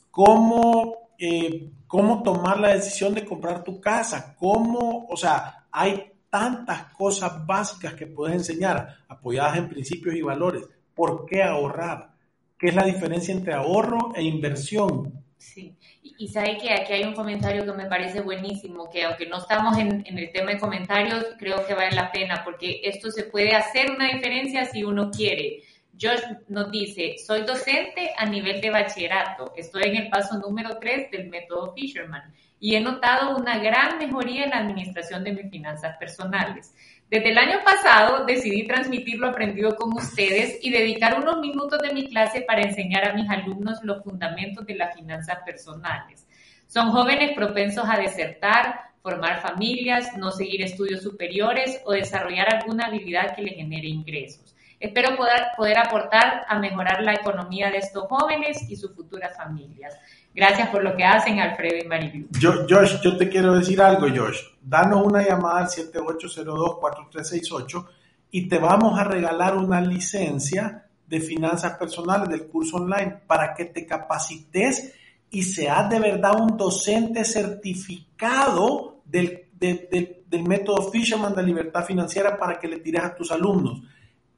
cómo, 0.09 1.09
eh, 1.19 1.69
cómo 1.85 2.23
tomar 2.23 2.59
la 2.59 2.73
decisión 2.73 3.13
de 3.13 3.25
comprar 3.25 3.63
tu 3.63 3.79
casa, 3.79 4.35
cómo, 4.39 5.05
o 5.07 5.15
sea, 5.15 5.67
hay 5.71 6.13
tantas 6.31 6.93
cosas 6.93 7.45
básicas 7.45 7.93
que 7.93 8.07
puedes 8.07 8.37
enseñar 8.37 8.97
apoyadas 9.07 9.57
en 9.57 9.69
principios 9.69 10.15
y 10.15 10.21
valores. 10.23 10.63
¿Por 10.95 11.25
qué 11.27 11.43
ahorrar? 11.43 12.11
¿Qué 12.57 12.69
es 12.69 12.75
la 12.75 12.85
diferencia 12.85 13.35
entre 13.35 13.53
ahorro 13.53 14.13
e 14.15 14.23
inversión? 14.23 15.22
Sí, 15.43 15.75
y, 16.01 16.29
sabe 16.29 16.57
que 16.57 16.71
aquí 16.71 16.93
hay 16.93 17.03
un 17.03 17.13
comentario 17.13 17.65
que 17.65 17.73
me 17.73 17.85
parece 17.85 18.21
buenísimo, 18.21 18.89
que 18.89 19.03
aunque 19.03 19.25
no 19.25 19.39
estamos 19.39 19.77
en, 19.77 20.01
en, 20.07 20.17
el 20.17 20.31
tema 20.31 20.51
de 20.51 20.57
comentarios, 20.57 21.25
creo 21.37 21.67
que 21.67 21.73
vale 21.73 21.93
la 21.93 22.13
pena, 22.13 22.43
porque 22.45 22.79
esto 22.81 23.11
se 23.11 23.25
puede 23.25 23.53
hacer 23.53 23.91
una 23.91 24.07
diferencia 24.07 24.63
si 24.63 24.85
uno 24.85 25.11
quiere. 25.11 25.61
Josh 26.01 26.21
nos 26.47 26.71
dice, 26.71 27.15
soy 27.17 27.41
docente 27.41 28.13
a 28.17 28.25
nivel 28.25 28.61
de 28.61 28.69
bachillerato, 28.69 29.51
estoy 29.57 29.83
en 29.83 29.97
el 29.97 30.09
paso 30.09 30.37
número 30.37 30.79
3 30.79 31.11
del 31.11 31.27
método 31.27 31.73
Fisherman 31.73 32.33
y 32.57 32.75
he 32.75 32.79
notado 32.79 33.35
una 33.35 33.57
gran 33.59 33.97
mejoría 33.97 34.45
en 34.45 34.51
la 34.51 34.59
administración 34.59 35.25
de 35.25 35.33
mis 35.33 35.51
finanzas 35.51 35.97
personales. 35.97 36.73
Desde 37.13 37.29
el 37.29 37.37
año 37.37 37.59
pasado 37.63 38.25
decidí 38.25 38.65
transmitir 38.65 39.19
lo 39.19 39.27
aprendido 39.27 39.75
con 39.75 39.93
ustedes 39.93 40.57
y 40.63 40.71
dedicar 40.71 41.19
unos 41.19 41.37
minutos 41.41 41.77
de 41.77 41.93
mi 41.93 42.09
clase 42.09 42.41
para 42.41 42.63
enseñar 42.63 43.07
a 43.07 43.13
mis 43.13 43.29
alumnos 43.29 43.83
los 43.83 44.03
fundamentos 44.03 44.65
de 44.65 44.73
las 44.73 44.95
finanzas 44.95 45.37
personales. 45.45 46.25
Son 46.65 46.89
jóvenes 46.89 47.35
propensos 47.35 47.85
a 47.87 47.99
desertar, 47.99 48.79
formar 49.03 49.43
familias, 49.43 50.17
no 50.17 50.31
seguir 50.31 50.63
estudios 50.63 51.03
superiores 51.03 51.81
o 51.85 51.91
desarrollar 51.91 52.51
alguna 52.51 52.87
habilidad 52.87 53.35
que 53.35 53.43
les 53.43 53.57
genere 53.57 53.89
ingresos. 53.89 54.55
Espero 54.79 55.15
poder, 55.15 55.49
poder 55.55 55.77
aportar 55.77 56.45
a 56.47 56.57
mejorar 56.57 57.03
la 57.03 57.13
economía 57.13 57.69
de 57.69 57.77
estos 57.77 58.07
jóvenes 58.07 58.67
y 58.71 58.75
sus 58.75 58.91
futuras 58.95 59.37
familias. 59.37 59.95
Gracias 60.35 60.69
por 60.69 60.83
lo 60.83 60.95
que 60.95 61.03
hacen, 61.03 61.39
Alfredo 61.39 61.83
y 61.83 61.87
Marilu. 61.87 62.27
Yo, 62.39 62.65
Josh, 62.67 62.99
yo 63.03 63.15
te 63.17 63.29
quiero 63.29 63.53
decir 63.53 63.79
algo, 63.81 64.07
Josh. 64.09 64.39
Danos 64.61 65.05
una 65.05 65.23
llamada 65.23 65.59
al 65.59 65.67
7802-4368 65.67 67.85
y 68.31 68.47
te 68.47 68.57
vamos 68.57 68.97
a 68.97 69.03
regalar 69.03 69.55
una 69.55 69.79
licencia 69.79 70.87
de 71.05 71.19
finanzas 71.19 71.77
personales 71.77 72.29
del 72.29 72.47
curso 72.47 72.77
online 72.77 73.21
para 73.27 73.53
que 73.53 73.65
te 73.65 73.85
capacites 73.85 74.95
y 75.29 75.43
seas 75.43 75.87
de 75.89 75.99
verdad 75.99 76.41
un 76.41 76.57
docente 76.57 77.23
certificado 77.25 79.01
del, 79.05 79.49
del 79.59 80.43
método 80.43 80.89
Fisherman 80.89 81.35
de 81.35 81.43
libertad 81.43 81.85
financiera 81.85 82.35
para 82.37 82.59
que 82.59 82.67
le 82.67 82.79
tires 82.79 83.03
a 83.03 83.13
tus 83.13 83.31
alumnos. 83.31 83.83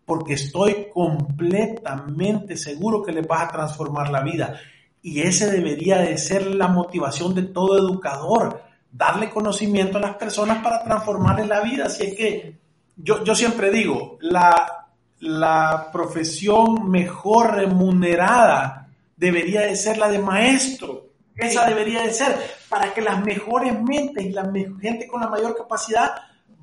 Porque 0.03 0.33
estoy 0.33 0.87
completamente 0.93 2.57
seguro 2.57 3.01
que 3.01 3.13
les 3.13 3.25
vas 3.25 3.43
a 3.43 3.51
transformar 3.51 4.09
la 4.09 4.21
vida. 4.21 4.59
Y 5.05 5.21
ese 5.21 5.51
debería 5.51 5.99
de 5.99 6.17
ser 6.17 6.47
la 6.47 6.67
motivación 6.67 7.35
de 7.35 7.43
todo 7.43 7.77
educador, 7.77 8.63
darle 8.91 9.29
conocimiento 9.29 9.99
a 9.99 10.01
las 10.01 10.15
personas 10.15 10.63
para 10.63 10.83
transformarles 10.83 11.47
la 11.47 11.61
vida. 11.61 11.85
Así 11.85 12.07
es 12.07 12.15
que 12.15 12.57
yo, 12.95 13.23
yo 13.23 13.35
siempre 13.35 13.69
digo, 13.69 14.17
la, 14.21 14.87
la 15.19 15.91
profesión 15.93 16.89
mejor 16.89 17.53
remunerada 17.53 18.89
debería 19.15 19.61
de 19.61 19.75
ser 19.75 19.99
la 19.99 20.09
de 20.09 20.17
maestro. 20.17 21.11
Esa 21.35 21.67
debería 21.67 22.01
de 22.01 22.11
ser 22.11 22.35
para 22.67 22.91
que 22.91 23.01
las 23.01 23.23
mejores 23.23 23.79
mentes 23.79 24.25
y 24.25 24.31
la 24.31 24.51
gente 24.81 25.05
con 25.05 25.21
la 25.21 25.29
mayor 25.29 25.55
capacidad 25.55 26.15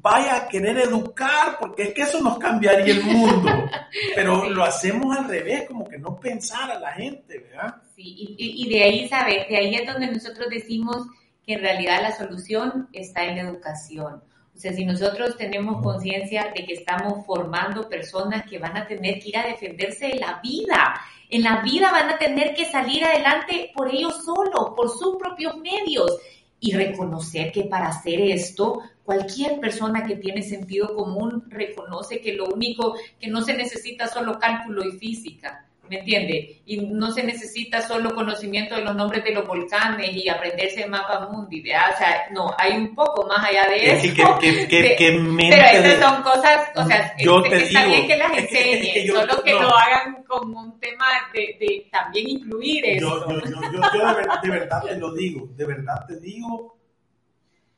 vaya 0.03 0.37
a 0.37 0.49
querer 0.49 0.77
educar, 0.79 1.57
porque 1.61 1.85
es 1.85 1.95
que 1.95 2.03
eso 2.03 2.21
nos 2.21 2.37
cambiaría 2.38 2.93
el 2.93 3.05
mundo. 3.05 3.49
Pero 4.15 4.51
lo 4.51 4.65
hacemos 4.65 5.17
al 5.17 5.29
revés, 5.29 5.69
como 5.69 5.88
que 5.88 5.97
no 5.97 6.19
pensar 6.19 6.71
a 6.71 6.79
la 6.79 6.93
gente, 6.93 7.38
¿verdad? 7.38 7.77
Sí, 7.95 8.35
y, 8.37 8.69
de 8.69 8.83
ahí, 8.83 9.09
¿sabes? 9.09 9.49
De 9.49 9.57
ahí 9.57 9.75
es 9.77 9.87
donde 9.87 10.09
nosotros 10.09 10.49
decimos 10.51 11.07
que 11.47 11.55
en 11.55 11.61
realidad 11.61 12.03
la 12.03 12.17
solución 12.17 12.88
está 12.93 13.25
en 13.25 13.37
la 13.37 13.43
educación. 13.43 14.23
O 14.55 14.59
sea, 14.59 14.73
si 14.73 14.85
nosotros 14.85 15.37
tenemos 15.37 15.83
conciencia 15.83 16.53
de 16.55 16.65
que 16.65 16.75
estamos 16.75 17.25
formando 17.25 17.88
personas 17.88 18.45
que 18.49 18.59
van 18.59 18.77
a 18.77 18.87
tener 18.87 19.19
que 19.21 19.31
ir 19.31 19.37
a 19.38 19.47
defenderse 19.47 20.09
de 20.09 20.17
la 20.17 20.41
vida, 20.43 21.01
en 21.31 21.43
la 21.43 21.62
vida 21.62 21.91
van 21.91 22.11
a 22.11 22.19
tener 22.19 22.55
que 22.55 22.67
salir 22.67 23.05
adelante 23.05 23.71
por 23.75 23.88
ellos 23.88 24.25
solos, 24.25 24.73
por 24.77 24.91
sus 24.91 25.17
propios 25.17 25.57
medios 25.57 26.19
y 26.61 26.73
reconocer 26.73 27.51
que 27.51 27.65
para 27.65 27.88
hacer 27.88 28.21
esto, 28.21 28.83
cualquier 29.05 29.59
persona 29.61 30.05
que 30.07 30.17
tiene 30.17 30.43
sentido 30.43 30.95
común 30.95 31.45
reconoce 31.49 32.21
que 32.21 32.35
lo 32.35 32.47
único 32.47 32.97
que 33.21 33.29
no 33.29 33.43
se 33.43 33.55
necesita 33.55 34.07
solo 34.07 34.38
cálculo 34.38 34.85
y 34.85 34.93
física, 34.93 35.67
¿me 35.88 35.99
entiende? 35.99 36.62
Y 36.65 36.79
no 36.79 37.11
se 37.11 37.23
necesita 37.23 37.83
solo 37.83 38.15
conocimiento 38.15 38.77
de 38.77 38.83
los 38.83 38.95
nombres 38.95 39.25
de 39.25 39.33
los 39.33 39.47
volcanes 39.47 40.15
y 40.15 40.29
aprenderse 40.29 40.85
el 40.85 40.91
mapa 40.91 41.29
mundi, 41.31 41.61
O 41.61 41.99
sea, 41.99 42.29
no, 42.31 42.55
hay 42.57 42.77
un 42.77 42.95
poco 42.95 43.27
más 43.27 43.45
allá 43.45 43.69
de 43.69 43.93
eso. 43.93 44.15
Que, 44.41 44.69
que, 44.69 44.97
que, 44.97 45.21
pero 45.51 45.87
esas 45.87 46.01
son 46.01 46.23
cosas, 46.23 46.69
o 46.77 46.87
sea, 46.87 47.15
yo 47.19 47.43
te 47.43 47.65
está 47.65 47.85
bien 47.87 48.07
que 48.07 48.17
las 48.17 48.33
enseñen, 48.38 49.07
solo 49.09 49.43
que 49.43 49.53
lo 49.53 49.77
hagan 49.77 50.23
como 50.25 50.61
un 50.61 50.81
tema 50.81 51.05
de, 51.35 51.57
de 51.61 51.88
también 51.91 52.29
incluir 52.29 52.85
eso. 52.87 53.27
Yo, 53.29 53.41
yo, 53.41 53.47
yo, 53.51 53.81
yo 53.93 54.15
de, 54.43 54.51
verdad 54.51 54.83
te 54.83 54.97
lo 54.97 55.12
digo, 55.12 55.49
de 55.57 55.67
verdad 55.67 56.07
te 56.07 56.19
digo 56.21 56.82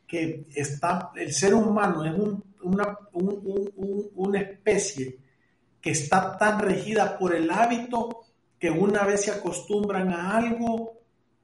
que 0.06 0.46
está, 0.54 1.10
el 1.16 1.32
ser 1.32 1.54
humano 1.54 2.04
es 2.04 2.12
un, 2.12 2.42
una, 2.62 2.98
un, 3.12 3.72
un, 3.76 4.10
una 4.14 4.40
especie 4.40 5.18
que 5.80 5.90
está 5.90 6.36
tan 6.38 6.58
regida 6.58 7.18
por 7.18 7.34
el 7.34 7.50
hábito 7.50 8.20
que 8.58 8.70
una 8.70 9.04
vez 9.04 9.24
se 9.24 9.30
acostumbran 9.30 10.10
a 10.10 10.36
algo, 10.36 10.94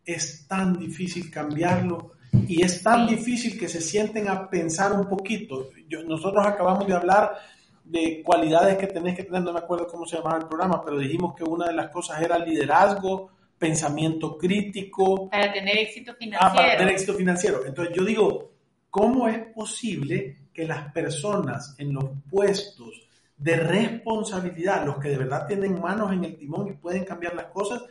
es 0.05 0.47
tan 0.47 0.79
difícil 0.79 1.31
cambiarlo 1.31 2.13
y 2.33 2.63
es 2.63 2.83
tan 2.83 3.07
difícil 3.07 3.59
que 3.59 3.69
se 3.69 3.81
sienten 3.81 4.29
a 4.29 4.49
pensar 4.49 4.93
un 4.93 5.07
poquito. 5.07 5.71
nosotros 6.07 6.47
acabamos 6.47 6.87
de 6.87 6.95
hablar 6.95 7.37
de 7.85 8.23
cualidades 8.25 8.79
que 8.79 8.87
tenés 8.87 9.17
que 9.17 9.25
tener, 9.25 9.43
no 9.43 9.53
me 9.53 9.59
acuerdo 9.59 9.87
cómo 9.87 10.07
se 10.07 10.17
llamaba 10.17 10.39
el 10.39 10.47
programa, 10.47 10.83
pero 10.85 10.99
dijimos 10.99 11.35
que 11.35 11.45
una 11.45 11.67
de 11.67 11.75
las 11.75 11.91
cosas 11.91 12.23
era 12.23 12.39
liderazgo, 12.39 13.31
pensamiento 13.61 14.39
crítico. 14.39 15.29
Para 15.29 15.53
tener 15.53 15.77
éxito 15.77 16.15
financiero. 16.15 16.51
Ah, 16.51 16.57
para 16.57 16.79
tener 16.79 16.95
éxito 16.95 17.15
financiero. 17.15 17.67
Entonces 17.67 17.95
yo 17.95 18.05
digo, 18.05 18.53
¿cómo 18.89 19.29
es 19.29 19.39
posible 19.53 20.39
que 20.53 20.67
las 20.67 20.91
personas 20.93 21.75
en 21.79 21.93
los 21.93 22.07
puestos 22.31 23.07
de 23.37 23.57
responsabilidad, 23.57 24.87
los 24.87 24.97
que 24.97 25.11
de 25.11 25.19
verdad 25.19 25.47
tienen 25.47 25.79
manos 25.79 26.11
en 26.13 26.25
el 26.25 26.37
timón 26.37 26.69
y 26.69 26.73
pueden 26.73 27.05
cambiar 27.05 27.35
las 27.35 27.47
cosas, 27.47 27.83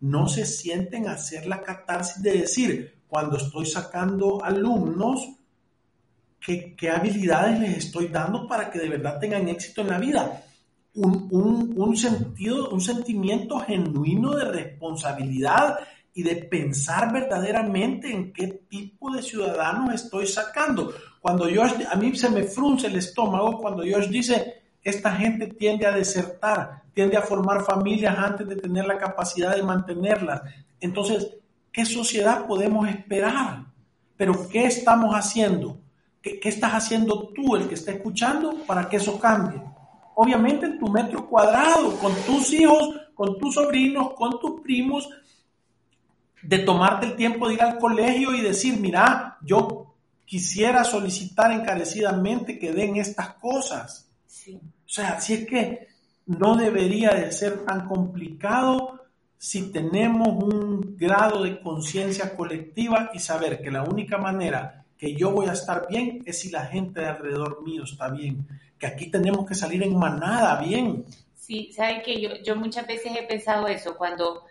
no 0.00 0.28
se 0.28 0.46
sienten 0.46 1.08
a 1.08 1.12
hacer 1.12 1.46
la 1.46 1.60
catarsis 1.62 2.22
de 2.22 2.32
decir, 2.32 2.94
cuando 3.06 3.36
estoy 3.36 3.66
sacando 3.66 4.42
alumnos, 4.42 5.28
¿qué, 6.40 6.90
habilidades 6.90 7.60
les 7.60 7.76
estoy 7.78 8.08
dando 8.08 8.48
para 8.48 8.70
que 8.70 8.78
de 8.78 8.88
verdad 8.88 9.18
tengan 9.18 9.46
éxito 9.48 9.82
en 9.82 9.88
la 9.88 9.98
vida? 9.98 10.42
Un, 11.00 11.74
un, 11.76 11.96
sentido, 11.96 12.70
un 12.70 12.80
sentimiento 12.80 13.60
genuino 13.60 14.34
de 14.34 14.44
responsabilidad 14.46 15.78
y 16.12 16.24
de 16.24 16.34
pensar 16.34 17.12
verdaderamente 17.12 18.12
en 18.12 18.32
qué 18.32 18.48
tipo 18.68 19.12
de 19.12 19.22
ciudadanos 19.22 19.94
estoy 19.94 20.26
sacando. 20.26 20.92
Cuando 21.20 21.44
a 21.44 21.94
mí 21.96 22.16
se 22.16 22.30
me 22.30 22.42
frunce 22.42 22.88
el 22.88 22.96
estómago 22.96 23.60
cuando 23.60 23.82
Dios 23.82 24.10
dice, 24.10 24.62
esta 24.82 25.12
gente 25.12 25.46
tiende 25.46 25.86
a 25.86 25.92
desertar, 25.92 26.82
tiende 26.94 27.16
a 27.16 27.22
formar 27.22 27.64
familias 27.64 28.18
antes 28.18 28.48
de 28.48 28.56
tener 28.56 28.84
la 28.84 28.98
capacidad 28.98 29.54
de 29.54 29.62
mantenerlas. 29.62 30.42
Entonces, 30.80 31.36
¿qué 31.72 31.84
sociedad 31.84 32.46
podemos 32.46 32.88
esperar? 32.88 33.66
Pero 34.16 34.48
¿qué 34.48 34.66
estamos 34.66 35.14
haciendo? 35.14 35.78
¿Qué, 36.20 36.40
estás 36.42 36.72
haciendo 36.72 37.28
tú, 37.28 37.54
el 37.54 37.68
que 37.68 37.74
está 37.74 37.92
escuchando, 37.92 38.64
para 38.66 38.88
que 38.88 38.96
eso 38.96 39.20
cambie? 39.20 39.62
Obviamente 40.20 40.66
en 40.66 40.80
tu 40.80 40.88
metro 40.88 41.28
cuadrado, 41.28 41.96
con 42.00 42.12
tus 42.26 42.52
hijos, 42.52 42.90
con 43.14 43.38
tus 43.38 43.54
sobrinos, 43.54 44.14
con 44.14 44.40
tus 44.40 44.60
primos, 44.62 45.08
de 46.42 46.58
tomarte 46.58 47.06
el 47.06 47.14
tiempo 47.14 47.46
de 47.46 47.54
ir 47.54 47.62
al 47.62 47.78
colegio 47.78 48.34
y 48.34 48.40
decir, 48.40 48.80
mira, 48.80 49.38
yo 49.42 49.94
quisiera 50.24 50.82
solicitar 50.82 51.52
encarecidamente 51.52 52.58
que 52.58 52.72
den 52.72 52.96
estas 52.96 53.34
cosas. 53.34 54.10
Sí. 54.26 54.56
O 54.56 54.88
sea, 54.88 55.20
si 55.20 55.34
es 55.34 55.46
que 55.46 55.86
no 56.26 56.56
debería 56.56 57.10
de 57.10 57.30
ser 57.30 57.64
tan 57.64 57.86
complicado 57.86 59.04
si 59.36 59.70
tenemos 59.70 60.26
un 60.42 60.96
grado 60.96 61.44
de 61.44 61.60
conciencia 61.60 62.34
colectiva 62.34 63.10
y 63.14 63.20
saber 63.20 63.62
que 63.62 63.70
la 63.70 63.84
única 63.84 64.18
manera 64.18 64.84
que 64.96 65.14
yo 65.14 65.30
voy 65.30 65.46
a 65.46 65.52
estar 65.52 65.86
bien 65.88 66.24
es 66.26 66.40
si 66.40 66.50
la 66.50 66.66
gente 66.66 67.02
de 67.02 67.06
alrededor 67.06 67.62
mío 67.62 67.84
está 67.84 68.08
bien, 68.08 68.48
que 68.78 68.86
aquí 68.86 69.10
tenemos 69.10 69.46
que 69.46 69.54
salir 69.54 69.82
en 69.82 69.96
manada 69.98 70.60
bien. 70.60 71.04
Sí, 71.34 71.72
sabe 71.72 72.02
que 72.02 72.20
yo, 72.20 72.36
yo 72.44 72.56
muchas 72.56 72.86
veces 72.86 73.12
he 73.16 73.22
pensado 73.22 73.66
eso, 73.66 73.96
cuando 73.96 74.44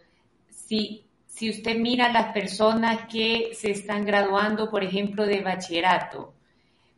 si, 0.50 1.06
si 1.28 1.50
usted 1.50 1.78
mira 1.78 2.08
a 2.08 2.12
las 2.12 2.34
personas 2.34 3.08
que 3.08 3.52
se 3.54 3.72
están 3.72 4.06
graduando, 4.06 4.70
por 4.70 4.84
ejemplo, 4.84 5.26
de 5.26 5.42
bachillerato, 5.42 6.34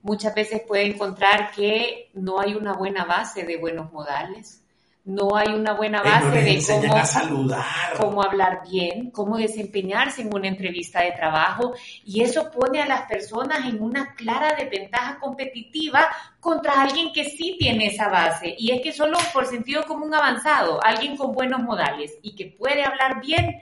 muchas 0.01 0.33
veces 0.33 0.61
puede 0.67 0.87
encontrar 0.87 1.51
que 1.51 2.09
no 2.13 2.39
hay 2.39 2.53
una 2.55 2.73
buena 2.73 3.05
base 3.05 3.43
de 3.43 3.57
buenos 3.57 3.91
modales 3.91 4.63
no 5.05 5.35
hay 5.35 5.53
una 5.53 5.73
buena 5.73 6.03
base 6.03 6.41
de 6.41 6.63
cómo, 6.87 7.05
saludar. 7.05 7.65
cómo 7.97 8.21
hablar 8.21 8.61
bien, 8.69 9.09
cómo 9.11 9.37
desempeñarse 9.37 10.21
en 10.21 10.33
una 10.33 10.47
entrevista 10.47 11.01
de 11.01 11.11
trabajo 11.13 11.73
y 12.03 12.21
eso 12.21 12.51
pone 12.51 12.81
a 12.81 12.85
las 12.85 13.03
personas 13.03 13.65
en 13.65 13.81
una 13.81 14.13
clara 14.15 14.55
desventaja 14.55 15.19
competitiva 15.19 16.07
contra 16.39 16.81
alguien 16.81 17.11
que 17.13 17.23
sí 17.23 17.55
tiene 17.57 17.87
esa 17.87 18.09
base 18.09 18.55
y 18.57 18.71
es 18.71 18.81
que 18.81 18.91
solo 18.91 19.17
por 19.33 19.45
sentido 19.45 19.83
común 19.85 20.13
avanzado, 20.13 20.83
alguien 20.83 21.15
con 21.15 21.33
buenos 21.33 21.61
modales 21.61 22.17
y 22.21 22.35
que 22.35 22.47
puede 22.47 22.83
hablar 22.83 23.21
bien 23.21 23.61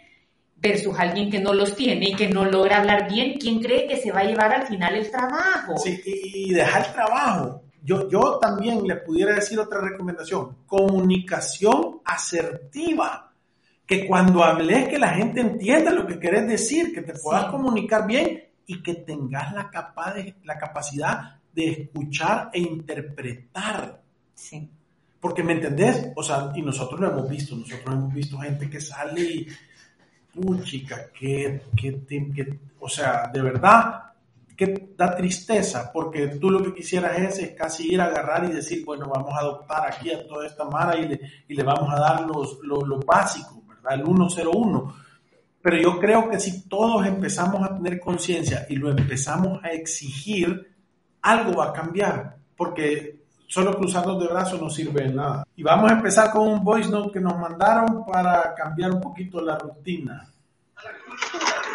versus 0.57 0.97
alguien 0.99 1.29
que 1.29 1.39
no 1.39 1.53
los 1.53 1.75
tiene 1.75 2.09
y 2.09 2.15
que 2.15 2.29
no 2.29 2.43
logra 2.43 2.79
hablar 2.79 3.09
bien, 3.09 3.37
¿quién 3.39 3.61
cree 3.61 3.87
que 3.87 3.97
se 3.97 4.11
va 4.11 4.21
a 4.21 4.25
llevar 4.25 4.51
al 4.51 4.67
final 4.67 4.95
el 4.95 5.09
trabajo? 5.11 5.77
Sí, 5.77 6.01
y 6.03 6.51
dejar 6.51 6.87
el 6.87 6.93
trabajo 6.93 7.61
yo, 7.83 8.39
también 8.39 8.85
le 8.85 8.97
pudiera 8.97 9.35
decir 9.35 9.59
otra 9.59 9.79
recomendación, 9.81 10.57
comunicación 10.65 12.01
asertiva, 12.03 13.31
que 13.85 14.05
cuando 14.05 14.43
hables 14.43 14.89
que 14.89 14.99
la 14.99 15.09
gente 15.09 15.41
entienda 15.41 15.91
lo 15.91 16.05
que 16.05 16.19
querés 16.19 16.47
decir, 16.47 16.93
que 16.93 17.01
te 17.01 17.13
puedas 17.13 17.45
comunicar 17.45 18.05
bien 18.05 18.43
y 18.65 18.81
que 18.83 18.95
tengas 18.95 19.53
la, 19.53 19.71
la 20.43 20.57
capacidad 20.57 21.39
de 21.53 21.69
escuchar 21.69 22.49
e 22.53 22.59
interpretar. 22.59 24.01
Sí. 24.33 24.69
Porque, 25.19 25.43
¿me 25.43 25.53
entendés? 25.53 26.11
O 26.15 26.21
sea, 26.21 26.51
y 26.53 26.61
nosotros 26.61 26.99
lo 26.99 27.11
hemos 27.11 27.29
visto, 27.29 27.55
nosotros 27.55 27.95
hemos 27.95 28.13
visto 28.13 28.37
gente 28.37 28.69
que 28.69 28.81
sale 28.81 29.21
y, 29.21 29.47
puchica, 30.33 31.09
que, 31.11 31.61
que, 31.75 32.05
que, 32.05 32.59
o 32.79 32.89
sea, 32.89 33.29
de 33.33 33.41
verdad, 33.41 34.06
que 34.57 34.95
da 34.97 35.15
tristeza, 35.15 35.91
porque 35.93 36.27
tú 36.27 36.49
lo 36.49 36.63
que 36.63 36.73
quisieras 36.73 37.15
es, 37.19 37.51
casi 37.55 37.93
ir 37.93 38.01
a 38.01 38.05
agarrar 38.05 38.45
y 38.45 38.53
decir, 38.53 38.83
bueno, 38.83 39.07
vamos 39.07 39.31
a 39.35 39.41
adoptar 39.41 39.85
aquí 39.85 40.11
a 40.11 40.27
toda 40.27 40.47
esta 40.47 40.65
mara 40.65 40.97
y 40.97 41.07
le, 41.07 41.21
y 41.47 41.53
le 41.53 41.63
vamos 41.63 41.87
a 41.93 41.99
dar 41.99 42.21
los, 42.21 42.57
lo, 42.63 42.99
básico, 42.99 43.63
¿verdad? 43.67 43.93
El 43.93 44.05
101. 44.05 44.95
Pero 45.61 45.77
yo 45.77 45.99
creo 45.99 46.27
que 46.27 46.39
si 46.39 46.67
todos 46.67 47.05
empezamos 47.05 47.61
a 47.61 47.75
tener 47.75 47.99
conciencia 47.99 48.65
y 48.67 48.77
lo 48.77 48.89
empezamos 48.89 49.63
a 49.63 49.69
exigir, 49.69 50.75
algo 51.21 51.59
va 51.59 51.69
a 51.69 51.73
cambiar, 51.73 52.37
porque 52.55 53.27
solo 53.45 53.77
cruzarnos 53.77 54.19
de 54.19 54.27
brazos 54.27 54.59
no 54.59 54.71
sirve 54.71 55.03
de 55.03 55.13
nada. 55.13 55.45
Y 55.55 55.61
vamos 55.61 55.91
a 55.91 55.95
empezar 55.95 56.31
con 56.31 56.47
un 56.47 56.63
voice 56.63 56.89
note 56.89 57.11
que 57.11 57.19
nos 57.19 57.37
mandaron 57.37 58.03
para 58.05 58.55
cambiar 58.55 58.91
un 58.91 59.01
poquito 59.01 59.39
la 59.39 59.55
rutina. 59.55 60.27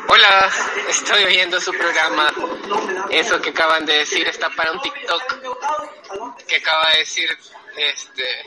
Hola, 0.09 0.51
estoy 0.89 1.25
oyendo 1.25 1.61
su 1.61 1.73
programa. 1.73 2.33
Eso 3.11 3.41
que 3.41 3.51
acaban 3.51 3.85
de 3.87 3.99
decir 3.99 4.27
está 4.27 4.51
para 4.51 4.73
un 4.73 4.81
TikTok 4.81 6.47
que 6.47 6.57
acaba 6.57 6.91
de 6.91 6.99
decir 6.99 7.39
este 7.77 8.45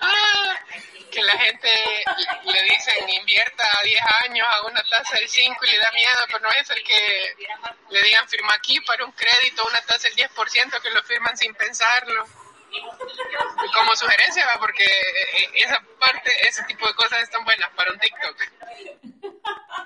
ah, 0.00 0.58
que 1.10 1.22
la 1.22 1.38
gente 1.38 1.68
le 2.44 2.62
dicen 2.62 3.08
invierta 3.10 3.64
a 3.78 3.82
10 3.82 4.00
años 4.24 4.46
a 4.50 4.66
una 4.66 4.82
tasa 4.84 5.16
del 5.16 5.28
5 5.28 5.64
y 5.64 5.70
le 5.70 5.78
da 5.78 5.92
miedo, 5.92 6.20
pero 6.26 6.40
no 6.40 6.50
es 6.50 6.70
el 6.70 6.82
que 6.82 7.36
le 7.90 8.02
digan 8.02 8.28
firma 8.28 8.54
aquí 8.54 8.80
para 8.80 9.04
un 9.04 9.12
crédito, 9.12 9.64
una 9.68 9.80
tasa 9.82 10.08
del 10.08 10.16
10% 10.16 10.80
que 10.80 10.90
lo 10.90 11.02
firman 11.02 11.36
sin 11.36 11.54
pensarlo. 11.54 12.26
Como 13.74 13.94
sugerencia, 13.94 14.48
porque 14.58 14.86
esa 15.54 15.78
parte, 15.98 16.48
ese 16.48 16.62
tipo 16.64 16.86
de 16.86 16.94
cosas 16.94 17.22
están 17.22 17.44
buenas 17.44 17.70
para 17.74 17.92
un 17.92 17.98
TikTok. 17.98 18.36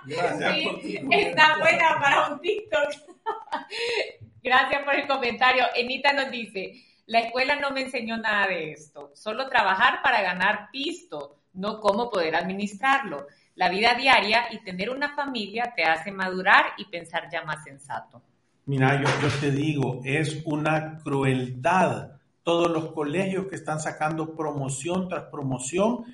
Sí, 0.06 0.98
está 1.10 1.58
buena 1.58 1.98
para 2.00 2.28
un 2.28 2.40
TikTok. 2.40 2.90
Gracias 4.42 4.84
por 4.84 4.94
el 4.94 5.06
comentario. 5.06 5.64
Enita 5.74 6.12
nos 6.12 6.30
dice, 6.30 6.74
la 7.06 7.20
escuela 7.20 7.56
no 7.56 7.70
me 7.70 7.82
enseñó 7.82 8.16
nada 8.16 8.46
de 8.46 8.72
esto, 8.72 9.10
solo 9.14 9.48
trabajar 9.48 10.00
para 10.02 10.22
ganar 10.22 10.70
pisto, 10.70 11.40
no 11.54 11.80
cómo 11.80 12.10
poder 12.10 12.36
administrarlo. 12.36 13.26
La 13.56 13.68
vida 13.68 13.94
diaria 13.94 14.46
y 14.50 14.58
tener 14.58 14.90
una 14.90 15.14
familia 15.14 15.72
te 15.74 15.84
hace 15.84 16.12
madurar 16.12 16.66
y 16.76 16.84
pensar 16.84 17.28
ya 17.32 17.42
más 17.42 17.64
sensato. 17.64 18.22
Mira, 18.66 19.00
yo, 19.00 19.08
yo 19.22 19.34
te 19.40 19.50
digo, 19.50 20.00
es 20.04 20.42
una 20.44 20.98
crueldad 20.98 22.16
todos 22.46 22.70
los 22.70 22.92
colegios 22.92 23.48
que 23.48 23.56
están 23.56 23.80
sacando 23.80 24.36
promoción 24.36 25.08
tras 25.08 25.24
promoción 25.24 26.04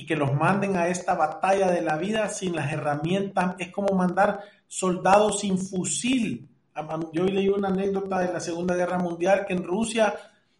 y 0.00 0.06
que 0.06 0.16
los 0.16 0.32
manden 0.32 0.78
a 0.78 0.88
esta 0.88 1.14
batalla 1.14 1.70
de 1.70 1.82
la 1.82 1.98
vida 1.98 2.30
sin 2.30 2.56
las 2.56 2.72
herramientas. 2.72 3.54
Es 3.58 3.68
como 3.70 3.94
mandar 3.94 4.40
soldados 4.66 5.40
sin 5.40 5.58
fusil. 5.58 6.48
Yo 7.12 7.24
leí 7.24 7.50
una 7.50 7.68
anécdota 7.68 8.20
de 8.20 8.32
la 8.32 8.40
Segunda 8.40 8.74
Guerra 8.74 8.96
Mundial 8.96 9.44
que 9.46 9.52
en 9.52 9.62
Rusia 9.62 10.14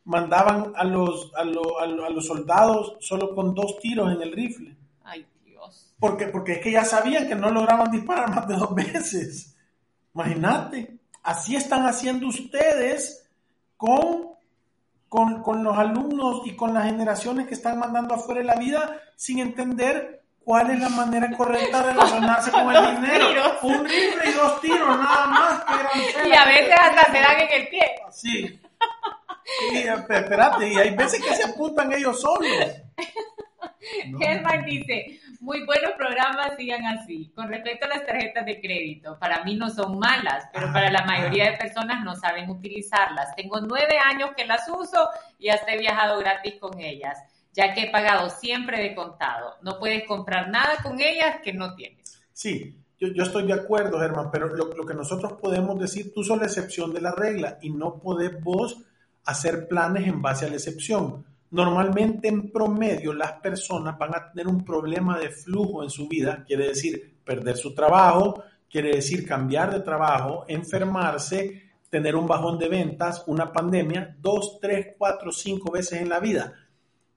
mandaban 0.04 0.74
a 0.76 0.84
los, 0.84 1.32
a, 1.34 1.44
los 1.44 2.26
soldados 2.26 2.98
solo 3.00 3.34
con 3.34 3.54
dos 3.54 3.78
tiros 3.80 4.12
en 4.12 4.20
el 4.20 4.30
rifle. 4.30 4.76
Ay, 5.04 5.24
Dios. 5.42 5.90
Porque, 5.98 6.26
porque 6.26 6.52
es 6.52 6.58
que 6.58 6.72
ya 6.72 6.84
sabían 6.84 7.26
que 7.26 7.34
no 7.34 7.50
lograban 7.50 7.90
disparar 7.90 8.28
más 8.34 8.46
de 8.46 8.56
dos 8.56 8.74
veces. 8.74 9.56
Imagínate, 10.14 10.98
así 11.22 11.56
están 11.56 11.86
haciendo 11.86 12.26
ustedes 12.26 13.26
con 13.78 14.29
con, 15.10 15.42
con, 15.42 15.62
los 15.62 15.76
alumnos 15.76 16.42
y 16.46 16.56
con 16.56 16.72
las 16.72 16.84
generaciones 16.84 17.46
que 17.46 17.54
están 17.54 17.78
mandando 17.78 18.14
afuera 18.14 18.40
de 18.40 18.46
la 18.46 18.54
vida 18.54 18.96
sin 19.16 19.40
entender 19.40 20.22
cuál 20.38 20.70
es 20.70 20.78
la 20.80 20.88
manera 20.88 21.30
correcta 21.36 21.82
de 21.82 21.92
relacionarse 21.92 22.50
con 22.50 22.74
el 22.74 22.96
dinero. 23.02 23.58
Un 23.62 23.84
rifle 23.84 24.30
y 24.30 24.32
dos 24.32 24.60
tiros, 24.60 24.98
nada 24.98 25.26
más. 25.26 25.64
Que 25.64 26.28
y 26.28 26.32
a 26.32 26.44
veces 26.44 26.74
hasta 26.80 27.12
se 27.12 27.20
dan 27.20 27.40
en 27.40 27.60
el 27.60 27.68
pie. 27.68 27.86
Sí. 28.10 28.60
Y, 29.72 29.78
espérate, 29.78 30.72
y 30.72 30.76
hay 30.76 30.94
veces 30.94 31.20
que 31.22 31.34
se 31.34 31.44
apuntan 31.44 31.92
ellos 31.92 32.20
solos. 32.20 32.48
Germán 34.18 34.64
dice, 34.64 35.20
muy 35.40 35.64
buenos 35.64 35.92
programas, 35.96 36.52
sigan 36.56 36.84
así. 36.84 37.32
Con 37.34 37.48
respecto 37.48 37.86
a 37.86 37.88
las 37.88 38.06
tarjetas 38.06 38.44
de 38.44 38.60
crédito, 38.60 39.18
para 39.18 39.42
mí 39.42 39.56
no 39.56 39.70
son 39.70 39.98
malas, 39.98 40.44
pero 40.52 40.70
para 40.72 40.90
la 40.90 41.04
mayoría 41.06 41.50
de 41.50 41.56
personas 41.56 42.04
no 42.04 42.14
saben 42.14 42.50
utilizarlas. 42.50 43.34
Tengo 43.34 43.60
nueve 43.60 43.98
años 43.98 44.30
que 44.36 44.46
las 44.46 44.68
uso 44.68 45.08
y 45.38 45.48
hasta 45.48 45.72
he 45.72 45.78
viajado 45.78 46.18
gratis 46.18 46.54
con 46.60 46.78
ellas, 46.78 47.18
ya 47.52 47.72
que 47.72 47.84
he 47.84 47.90
pagado 47.90 48.28
siempre 48.28 48.82
de 48.82 48.94
contado. 48.94 49.56
No 49.62 49.78
puedes 49.78 50.06
comprar 50.06 50.50
nada 50.50 50.76
con 50.82 51.00
ellas 51.00 51.36
que 51.42 51.54
no 51.54 51.74
tienes. 51.74 52.22
Sí, 52.34 52.76
yo, 52.98 53.22
estoy 53.22 53.46
de 53.46 53.54
acuerdo, 53.54 53.98
Germán, 53.98 54.30
pero 54.30 54.54
lo, 54.54 54.74
lo, 54.74 54.84
que 54.84 54.92
nosotros 54.92 55.32
podemos 55.40 55.80
decir, 55.80 56.12
tú 56.14 56.22
sos 56.22 56.38
la 56.38 56.44
excepción 56.44 56.92
de 56.92 57.00
la 57.00 57.12
regla 57.12 57.58
y 57.62 57.70
no 57.70 57.98
podés 57.98 58.42
vos 58.42 58.82
hacer 59.24 59.68
planes 59.68 60.06
en 60.06 60.20
base 60.20 60.44
a 60.44 60.48
la 60.48 60.56
excepción 60.56 61.24
Normalmente 61.50 62.28
en 62.28 62.50
promedio 62.50 63.12
las 63.12 63.32
personas 63.32 63.98
van 63.98 64.14
a 64.14 64.30
tener 64.30 64.46
un 64.46 64.64
problema 64.64 65.18
de 65.18 65.30
flujo 65.30 65.82
en 65.82 65.90
su 65.90 66.06
vida, 66.06 66.44
quiere 66.46 66.68
decir 66.68 67.18
perder 67.24 67.56
su 67.56 67.74
trabajo, 67.74 68.42
quiere 68.70 68.94
decir 68.94 69.26
cambiar 69.26 69.72
de 69.72 69.80
trabajo, 69.80 70.44
enfermarse, 70.46 71.70
tener 71.88 72.14
un 72.14 72.28
bajón 72.28 72.56
de 72.58 72.68
ventas, 72.68 73.24
una 73.26 73.52
pandemia, 73.52 74.16
dos, 74.20 74.58
tres, 74.60 74.94
cuatro, 74.96 75.32
cinco 75.32 75.72
veces 75.72 76.00
en 76.00 76.08
la 76.08 76.20
vida. 76.20 76.52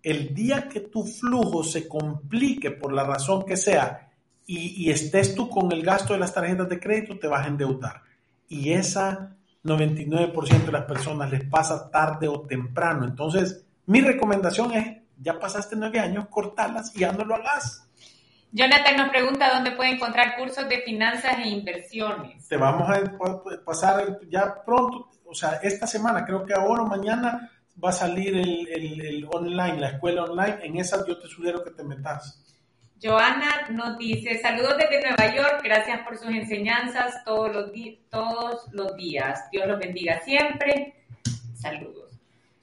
El 0.02 0.34
día 0.34 0.67
que 0.67 0.82
tu 0.82 1.04
flujo 1.04 1.63
se 1.63 1.88
complique 1.88 2.72
por 2.72 2.91
la 2.91 3.04
razón 3.04 3.46
que 3.46 3.56
sea 3.56 4.12
y, 4.48 4.84
y 4.84 4.89
estés 4.89 5.36
tú 5.36 5.48
con 5.48 5.72
el 5.72 5.84
gasto 5.84 6.13
de 6.13 6.19
las 6.19 6.34
tarjetas 6.34 6.67
de 6.67 6.80
crédito, 6.80 7.19
te 7.19 7.28
vas 7.28 7.46
a 7.46 7.50
endeudar. 7.50 8.02
Y 8.50 8.72
esa 8.72 9.36
99% 9.63 10.65
de 10.65 10.72
las 10.72 10.86
personas 10.86 11.32
les 11.32 11.46
pasa 11.46 11.89
tarde 11.89 12.28
o 12.28 12.41
temprano. 12.41 13.06
Entonces, 13.06 13.65
mi 13.86 14.02
recomendación 14.02 14.74
es, 14.74 14.98
ya 15.17 15.39
pasaste 15.39 15.76
nueve 15.76 16.00
años, 16.00 16.28
cortarlas 16.30 16.96
y 16.96 17.00
ya 17.00 17.12
no 17.12 17.24
lo 17.26 17.36
hagas. 17.36 17.88
Jonathan 18.52 18.98
nos 18.98 19.10
pregunta 19.10 19.52
dónde 19.52 19.72
puede 19.72 19.91
encontrar 19.91 20.38
cursos 20.38 20.69
de 20.69 20.82
finanzas 20.82 21.39
e 21.39 21.50
inversiones. 21.50 22.48
Te 22.48 22.56
vamos 22.56 22.88
a 22.88 23.02
pasar 23.65 24.19
ya 24.30 24.63
pronto, 24.63 25.10
o 25.26 25.34
sea, 25.34 25.60
esta 25.63 25.88
semana, 25.88 26.24
creo 26.24 26.46
que 26.46 26.54
ahora 26.54 26.84
o 26.84 26.86
mañana 26.86 27.50
va 27.84 27.89
a 27.89 27.93
salir 27.93 28.36
el, 28.36 29.28
online, 29.32 29.80
la 29.80 29.89
escuela 29.89 30.26
online. 30.26 30.60
En 30.62 30.78
esa 30.78 31.06
yo 31.08 31.17
te 31.17 31.28
sugiero 31.28 31.63
que 31.63 31.72
te 31.72 31.84
metas. 31.84 32.39
Joana 33.02 33.67
nos 33.72 33.98
dice, 33.98 34.39
saludos 34.39 34.78
desde 34.78 35.02
Nueva 35.02 35.36
York, 35.36 35.62
gracias 35.63 36.02
por 36.02 36.17
sus 36.17 36.30
enseñanzas 36.30 37.24
todos 37.26 37.54
los, 37.54 37.72
todos 38.12 38.67
los 38.72 38.96
días. 38.96 39.50
Dios 39.52 39.67
los 39.67 39.80
bendiga 39.80 40.22
siempre. 40.22 41.04
Saludos. 41.56 42.03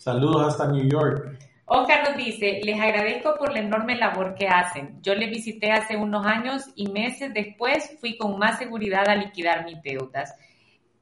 Saludos 0.00 0.46
hasta 0.46 0.66
New 0.66 0.88
York. 0.88 1.38
Oscar 1.66 2.08
nos 2.08 2.16
dice, 2.16 2.58
les 2.64 2.80
agradezco 2.80 3.34
por 3.38 3.52
la 3.52 3.60
enorme 3.60 3.96
labor 3.96 4.34
que 4.34 4.48
hacen. 4.48 4.98
Yo 5.02 5.14
les 5.14 5.28
visité 5.28 5.72
hace 5.72 5.94
unos 5.94 6.24
años 6.24 6.64
y 6.74 6.88
meses 6.88 7.34
después 7.34 7.98
fui 8.00 8.16
con 8.16 8.38
más 8.38 8.58
seguridad 8.58 9.06
a 9.10 9.14
liquidar 9.14 9.66
mis 9.66 9.82
deudas. 9.82 10.34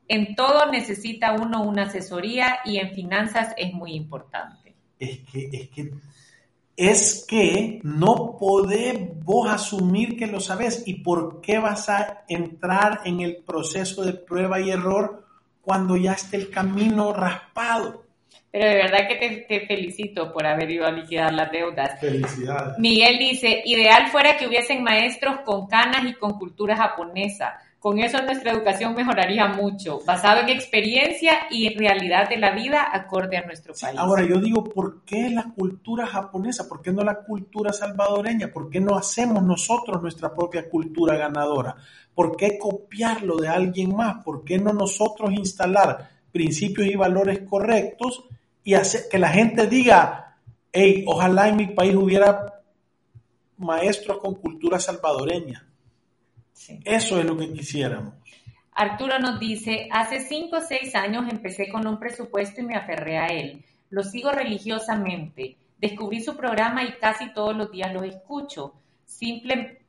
En 0.08 0.34
todo 0.34 0.68
necesita 0.72 1.32
uno 1.34 1.62
una 1.62 1.84
asesoría 1.84 2.58
y 2.64 2.78
en 2.78 2.90
finanzas 2.90 3.54
es 3.56 3.72
muy 3.72 3.92
importante. 3.94 4.74
Es 4.98 5.20
que, 5.30 5.48
es 5.52 5.68
que, 5.68 5.92
es 6.76 7.24
que 7.28 7.80
no 7.84 8.36
podés 8.36 8.98
vos 9.24 9.48
asumir 9.48 10.16
que 10.16 10.26
lo 10.26 10.40
sabes 10.40 10.82
y 10.86 10.94
por 11.04 11.40
qué 11.40 11.60
vas 11.60 11.88
a 11.88 12.24
entrar 12.26 13.02
en 13.04 13.20
el 13.20 13.44
proceso 13.44 14.02
de 14.02 14.14
prueba 14.14 14.60
y 14.60 14.70
error 14.70 15.24
cuando 15.62 15.96
ya 15.96 16.14
esté 16.14 16.36
el 16.36 16.50
camino 16.50 17.12
raspado. 17.12 18.07
Pero 18.50 18.66
de 18.66 18.76
verdad 18.76 19.06
que 19.06 19.44
te, 19.46 19.66
felicito 19.66 20.32
por 20.32 20.46
haber 20.46 20.70
ido 20.70 20.86
a 20.86 20.90
liquidar 20.90 21.32
las 21.34 21.52
deudas. 21.52 22.00
Felicidades. 22.00 22.78
Miguel 22.78 23.18
dice, 23.18 23.62
ideal 23.64 24.08
fuera 24.08 24.36
que 24.38 24.46
hubiesen 24.46 24.82
maestros 24.82 25.40
con 25.44 25.66
canas 25.66 26.04
y 26.06 26.14
con 26.14 26.38
cultura 26.38 26.76
japonesa. 26.76 27.58
Con 27.78 28.00
eso 28.00 28.20
nuestra 28.22 28.50
educación 28.50 28.94
mejoraría 28.94 29.46
mucho, 29.46 30.00
basado 30.04 30.40
en 30.40 30.48
experiencia 30.48 31.46
y 31.48 31.68
realidad 31.76 32.28
de 32.28 32.36
la 32.36 32.50
vida 32.50 32.88
acorde 32.92 33.36
a 33.36 33.46
nuestro 33.46 33.72
país. 33.80 33.96
ahora 33.96 34.26
yo 34.26 34.40
digo, 34.40 34.64
¿por 34.64 35.04
qué 35.04 35.30
la 35.30 35.44
cultura 35.54 36.04
japonesa? 36.06 36.68
¿Por 36.68 36.82
qué 36.82 36.90
no 36.90 37.04
la 37.04 37.20
cultura 37.20 37.72
salvadoreña? 37.72 38.48
¿Por 38.52 38.68
qué 38.68 38.80
no 38.80 38.96
hacemos 38.96 39.44
nosotros 39.44 40.02
nuestra 40.02 40.34
propia 40.34 40.68
cultura 40.68 41.16
ganadora? 41.16 41.76
¿Por 42.12 42.36
qué 42.36 42.58
copiarlo 42.58 43.36
de 43.36 43.48
alguien 43.48 43.94
más? 43.94 44.24
¿Por 44.24 44.42
qué 44.42 44.58
no 44.58 44.72
nosotros 44.72 45.30
instalar 45.32 46.10
principios 46.32 46.88
y 46.88 46.96
valores 46.96 47.42
correctos 47.48 48.24
y 48.68 48.74
hacer 48.74 49.08
que 49.10 49.18
la 49.18 49.30
gente 49.30 49.66
diga, 49.66 50.36
hey, 50.70 51.02
ojalá 51.06 51.48
en 51.48 51.56
mi 51.56 51.68
país 51.68 51.94
hubiera 51.94 52.60
maestros 53.56 54.18
con 54.18 54.34
cultura 54.34 54.78
salvadoreña. 54.78 55.66
Eso 56.84 57.18
es 57.18 57.24
lo 57.24 57.34
que 57.38 57.50
quisiéramos. 57.50 58.12
Arturo 58.72 59.18
nos 59.20 59.40
dice, 59.40 59.88
hace 59.90 60.20
cinco 60.20 60.58
o 60.58 60.60
seis 60.60 60.94
años 60.94 61.24
empecé 61.30 61.70
con 61.70 61.86
un 61.86 61.98
presupuesto 61.98 62.60
y 62.60 62.64
me 62.64 62.76
aferré 62.76 63.16
a 63.16 63.28
él. 63.28 63.64
Lo 63.88 64.02
sigo 64.02 64.32
religiosamente. 64.32 65.56
Descubrí 65.78 66.20
su 66.20 66.36
programa 66.36 66.84
y 66.84 66.92
casi 66.98 67.32
todos 67.32 67.56
los 67.56 67.72
días 67.72 67.90
lo 67.94 68.02
escucho. 68.02 68.74
Simple... 69.06 69.80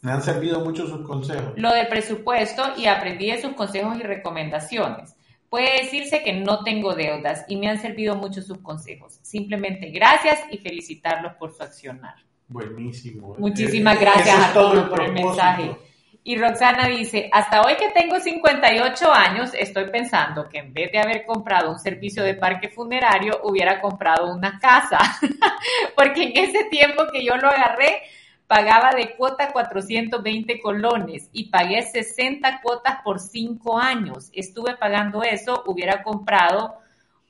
Me 0.00 0.12
han 0.12 0.22
servido 0.22 0.60
mucho 0.60 0.86
sus 0.86 1.06
consejos. 1.06 1.52
Lo 1.56 1.70
del 1.74 1.88
presupuesto 1.88 2.62
y 2.78 2.86
aprendí 2.86 3.30
de 3.30 3.42
sus 3.42 3.52
consejos 3.52 3.98
y 3.98 4.04
recomendaciones. 4.04 5.14
Puede 5.50 5.82
decirse 5.82 6.22
que 6.22 6.32
no 6.32 6.62
tengo 6.62 6.94
deudas 6.94 7.44
y 7.48 7.56
me 7.56 7.68
han 7.68 7.80
servido 7.80 8.14
mucho 8.14 8.40
sus 8.40 8.58
consejos. 8.58 9.18
Simplemente 9.20 9.90
gracias 9.90 10.38
y 10.50 10.58
felicitarlos 10.58 11.34
por 11.34 11.52
su 11.52 11.64
accionar. 11.64 12.14
Buenísimo. 12.46 13.34
Muchísimas 13.36 13.96
eh, 13.96 14.00
gracias 14.00 14.38
a 14.38 14.52
todos 14.52 14.88
por 14.88 15.02
el 15.02 15.12
mensaje. 15.12 15.76
Y 16.22 16.36
Roxana 16.36 16.86
dice, 16.86 17.28
hasta 17.32 17.62
hoy 17.62 17.74
que 17.76 17.88
tengo 17.90 18.20
58 18.20 19.12
años, 19.12 19.50
estoy 19.54 19.90
pensando 19.90 20.48
que 20.48 20.58
en 20.58 20.72
vez 20.72 20.92
de 20.92 20.98
haber 20.98 21.24
comprado 21.26 21.72
un 21.72 21.78
servicio 21.80 22.22
de 22.22 22.34
parque 22.34 22.68
funerario, 22.68 23.40
hubiera 23.42 23.80
comprado 23.80 24.32
una 24.32 24.56
casa. 24.60 24.98
Porque 25.96 26.24
en 26.24 26.36
ese 26.36 26.64
tiempo 26.64 27.04
que 27.10 27.24
yo 27.24 27.36
lo 27.36 27.48
agarré, 27.48 28.02
pagaba 28.50 28.90
de 28.96 29.14
cuota 29.14 29.52
420 29.52 30.60
colones 30.60 31.28
y 31.32 31.50
pagué 31.50 31.82
60 31.82 32.62
cuotas 32.62 32.98
por 33.04 33.20
5 33.20 33.78
años. 33.78 34.28
Estuve 34.32 34.76
pagando 34.76 35.22
eso, 35.22 35.62
hubiera 35.66 36.02
comprado 36.02 36.74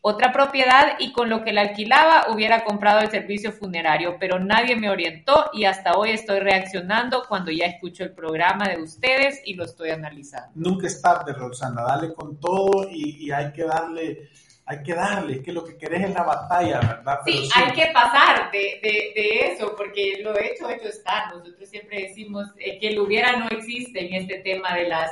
otra 0.00 0.32
propiedad 0.32 0.94
y 0.98 1.12
con 1.12 1.28
lo 1.28 1.44
que 1.44 1.52
la 1.52 1.60
alquilaba 1.60 2.32
hubiera 2.32 2.64
comprado 2.64 3.00
el 3.00 3.10
servicio 3.10 3.52
funerario, 3.52 4.16
pero 4.18 4.38
nadie 4.38 4.76
me 4.76 4.88
orientó 4.88 5.50
y 5.52 5.66
hasta 5.66 5.92
hoy 5.92 6.12
estoy 6.12 6.40
reaccionando 6.40 7.24
cuando 7.28 7.50
ya 7.50 7.66
escucho 7.66 8.02
el 8.02 8.12
programa 8.12 8.66
de 8.70 8.80
ustedes 8.80 9.42
y 9.44 9.56
lo 9.56 9.66
estoy 9.66 9.90
analizando. 9.90 10.52
Nunca 10.54 10.86
es 10.86 11.02
tarde, 11.02 11.34
Rosana, 11.34 11.82
dale 11.82 12.14
con 12.14 12.40
todo 12.40 12.88
y 12.90 13.30
hay 13.30 13.52
que 13.52 13.64
darle 13.64 14.30
hay 14.70 14.84
que 14.84 14.94
darle, 14.94 15.42
que 15.42 15.52
lo 15.52 15.64
que 15.64 15.76
querés 15.76 16.04
es 16.04 16.14
la 16.14 16.22
batalla, 16.22 16.78
¿verdad? 16.78 17.18
sí, 17.26 17.48
hay 17.56 17.72
que 17.72 17.86
pasar 17.92 18.52
de, 18.52 18.78
de, 18.80 19.52
eso, 19.52 19.74
porque 19.76 20.20
lo 20.22 20.38
hecho, 20.38 20.70
hecho 20.70 20.86
está. 20.86 21.28
Nosotros 21.34 21.68
siempre 21.68 22.02
decimos 22.02 22.46
eh, 22.56 22.78
que 22.78 22.90
el 22.90 23.00
hubiera 23.00 23.32
no 23.36 23.48
existe 23.48 24.06
en 24.06 24.14
este 24.14 24.38
tema 24.38 24.76
de 24.76 24.86
las, 24.86 25.10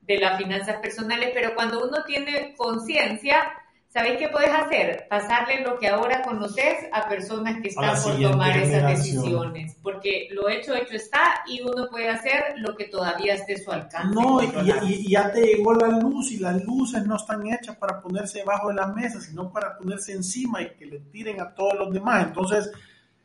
de 0.00 0.16
las 0.16 0.38
finanzas 0.38 0.78
personales, 0.78 1.32
pero 1.34 1.54
cuando 1.54 1.86
uno 1.86 2.02
tiene 2.04 2.54
conciencia, 2.56 3.52
¿Sabéis 3.94 4.18
qué 4.18 4.28
puedes 4.28 4.50
hacer? 4.50 5.06
Pasarle 5.08 5.60
lo 5.60 5.78
que 5.78 5.86
ahora 5.86 6.20
conoces 6.22 6.78
a 6.92 7.08
personas 7.08 7.62
que 7.62 7.68
están 7.68 7.94
por 8.02 8.20
tomar 8.20 8.56
esas 8.56 8.88
decisiones. 8.88 9.76
Porque 9.84 10.26
lo 10.32 10.48
hecho, 10.48 10.74
hecho 10.74 10.94
está 10.94 11.44
y 11.46 11.62
uno 11.62 11.86
puede 11.88 12.08
hacer 12.08 12.56
lo 12.56 12.74
que 12.74 12.86
todavía 12.86 13.34
esté 13.34 13.54
a 13.54 13.58
su 13.58 13.70
alcance. 13.70 14.12
No, 14.12 14.42
y, 14.42 15.08
ya 15.08 15.30
te 15.30 15.42
llegó 15.42 15.74
la 15.74 16.00
luz 16.00 16.32
y 16.32 16.38
las 16.38 16.64
luces 16.64 17.06
no 17.06 17.14
están 17.14 17.46
hechas 17.46 17.76
para 17.76 18.02
ponerse 18.02 18.38
debajo 18.38 18.70
de 18.70 18.74
la 18.74 18.88
mesa, 18.88 19.20
sino 19.20 19.52
para 19.52 19.78
ponerse 19.78 20.12
encima 20.12 20.60
y 20.60 20.70
que 20.70 20.86
le 20.86 20.98
tiren 20.98 21.40
a 21.40 21.54
todos 21.54 21.74
los 21.78 21.92
demás. 21.92 22.26
Entonces, 22.26 22.72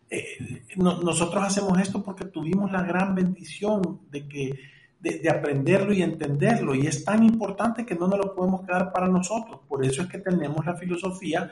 eh, 0.08 0.62
nosotros 0.76 1.44
hacemos 1.44 1.80
esto 1.80 2.04
porque 2.04 2.26
tuvimos 2.26 2.72
la 2.72 2.84
gran 2.84 3.16
bendición 3.16 4.02
de 4.12 4.28
que 4.28 4.60
de, 5.00 5.30
aprenderlo 5.30 5.94
y 5.94 6.02
entenderlo. 6.02 6.76
Y 6.76 6.88
es 6.88 7.04
tan 7.04 7.24
importante 7.24 7.86
que 7.86 7.96
no 7.96 8.08
nos 8.08 8.20
lo 8.20 8.36
podemos 8.36 8.66
quedar 8.66 8.92
para 8.92 9.08
nosotros. 9.08 9.62
Por 9.68 9.84
eso 9.84 10.02
es 10.02 10.10
que 10.10 10.20
tenemos 10.20 10.66
la 10.66 10.76
filosofía 10.76 11.52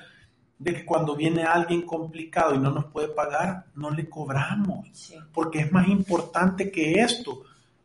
de 0.59 0.73
que 0.73 0.85
cuando 0.85 1.15
viene 1.15 1.43
alguien 1.43 1.83
complicado 1.83 2.55
y 2.55 2.59
no 2.59 2.71
nos 2.71 2.85
puede 2.85 3.09
pagar, 3.09 3.65
no 3.75 3.91
le 3.91 4.09
cobramos. 4.09 5.13
Porque 5.33 5.59
es 5.59 5.71
más 5.71 5.87
importante 5.87 6.71
que 6.71 6.93
esto. 7.01 7.43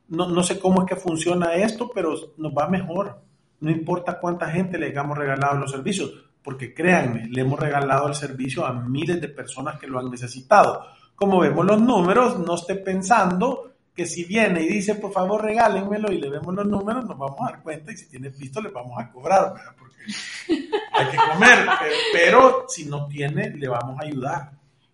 No, 0.09 0.29
no 0.29 0.43
sé 0.43 0.59
cómo 0.59 0.83
es 0.83 0.89
que 0.89 0.97
funciona 0.97 1.55
esto, 1.55 1.91
pero 1.95 2.15
nos 2.37 2.53
va 2.53 2.69
mejor. 2.69 3.21
No 3.61 3.71
importa 3.71 4.19
cuánta 4.19 4.51
gente 4.51 4.79
le 4.79 4.87
hayamos 4.87 5.17
regalado 5.17 5.59
los 5.59 5.71
servicios, 5.71 6.13
porque 6.43 6.75
créanme, 6.75 7.29
le 7.29 7.43
hemos 7.43 7.61
regalado 7.61 8.09
el 8.09 8.15
servicio 8.15 8.67
a 8.67 8.73
miles 8.73 9.21
de 9.21 9.29
personas 9.29 9.79
que 9.79 9.87
lo 9.87 10.01
han 10.01 10.11
necesitado. 10.11 10.85
Como 11.15 11.39
vemos 11.39 11.65
los 11.65 11.81
números, 11.81 12.39
no 12.41 12.57
esté 12.57 12.75
pensando 12.75 13.72
que 13.95 14.07
si 14.07 14.25
viene 14.25 14.63
y 14.63 14.69
dice, 14.69 14.95
por 14.95 15.13
favor, 15.13 15.43
regálenmelo 15.43 16.11
y 16.13 16.21
le 16.21 16.31
vemos 16.31 16.55
los 16.55 16.67
números, 16.67 17.05
nos 17.05 17.19
vamos 17.19 17.41
a 17.41 17.53
dar 17.53 17.63
cuenta 17.63 17.93
y 17.93 17.97
si 17.97 18.09
tiene 18.09 18.31
visto 18.31 18.61
le 18.61 18.71
vamos 18.71 18.99
a 18.99 19.11
cobrar, 19.11 19.55
¿verdad? 19.55 19.75
Porque 19.79 19.97
hay 20.93 21.07
que 21.11 21.17
comer, 21.17 21.69
pero, 22.13 22.65
si 22.69 22.87
no 22.87 23.07
tiene, 23.07 23.51
le 23.51 23.69
vamos 23.69 23.99
a 24.01 24.05
ayudar. 24.05 24.53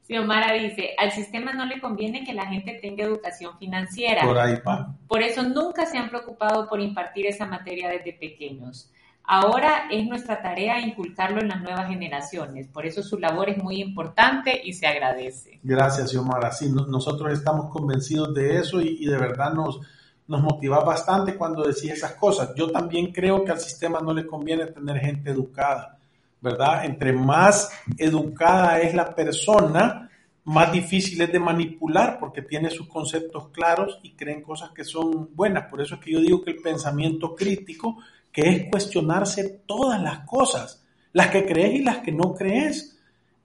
Xiomara 0.09 0.55
dice, 0.55 0.95
al 0.97 1.13
sistema 1.13 1.53
no 1.53 1.67
le 1.67 1.81
conviene 1.81 2.25
que 2.25 2.33
la 2.33 2.47
gente 2.47 2.79
tenga 2.81 3.05
educación 3.05 3.59
financiera. 3.59 4.23
Por 4.25 4.39
ahí 4.39 4.55
va. 4.67 4.95
Por 5.07 5.23
eso 5.23 5.43
nunca 5.43 5.85
se 5.85 5.99
han 5.99 6.09
preocupado 6.09 6.67
por 6.67 6.81
impartir 6.81 7.27
esa 7.27 7.45
materia 7.45 7.91
desde 7.91 8.15
pequeños. 8.15 8.91
Ahora 9.31 9.89
es 9.91 10.07
nuestra 10.07 10.41
tarea 10.41 10.81
inculcarlo 10.81 11.43
en 11.43 11.49
las 11.49 11.61
nuevas 11.61 11.87
generaciones, 11.87 12.67
por 12.67 12.87
eso 12.87 13.03
su 13.03 13.19
labor 13.19 13.51
es 13.51 13.63
muy 13.63 13.79
importante 13.79 14.59
y 14.65 14.73
se 14.73 14.87
agradece. 14.87 15.61
Gracias, 15.63 16.13
Xiomara. 16.13 16.51
Sí, 16.51 16.71
nosotros 16.71 17.35
estamos 17.35 17.69
convencidos 17.69 18.33
de 18.33 18.57
eso 18.57 18.81
y, 18.81 19.05
de 19.05 19.19
verdad 19.19 19.53
nos, 19.53 19.81
nos 20.29 20.41
motiva 20.41 20.83
bastante 20.83 21.37
cuando 21.37 21.63
decís 21.63 21.91
esas 21.91 22.13
cosas. 22.13 22.55
Yo 22.57 22.71
también 22.71 23.13
creo 23.13 23.45
que 23.45 23.53
al 23.53 23.61
sistema 23.61 24.01
no 24.01 24.15
le 24.15 24.27
conviene 24.27 24.65
tener 24.69 24.97
gente 24.97 25.29
educada, 25.29 25.99
¿verdad? 26.41 26.87
Entre 26.87 27.13
más 27.13 27.71
educada 27.99 28.81
es 28.81 28.95
la 28.95 29.15
persona, 29.15 30.09
más 30.45 30.73
difícil 30.73 31.21
es 31.21 31.31
de 31.31 31.39
manipular 31.39 32.19
porque 32.19 32.41
tiene 32.41 32.71
sus 32.71 32.89
conceptos 32.89 33.49
claros 33.51 34.01
y 34.03 34.15
creen 34.15 34.41
cosas 34.41 34.71
que 34.71 34.85
son 34.85 35.29
buenas. 35.35 35.67
Por 35.69 35.83
eso 35.83 35.97
es 35.97 36.01
que 36.01 36.13
yo 36.13 36.21
digo 36.21 36.41
que 36.43 36.53
el 36.53 36.63
pensamiento 36.63 37.37
crítico 37.37 37.99
que 38.39 38.49
es 38.49 38.71
cuestionarse 38.71 39.63
todas 39.67 40.01
las 40.01 40.21
cosas, 40.21 40.87
las 41.13 41.29
que 41.31 41.45
crees 41.45 41.75
y 41.75 41.83
las 41.83 41.99
que 41.99 42.13
no 42.13 42.35
crees. 42.35 42.97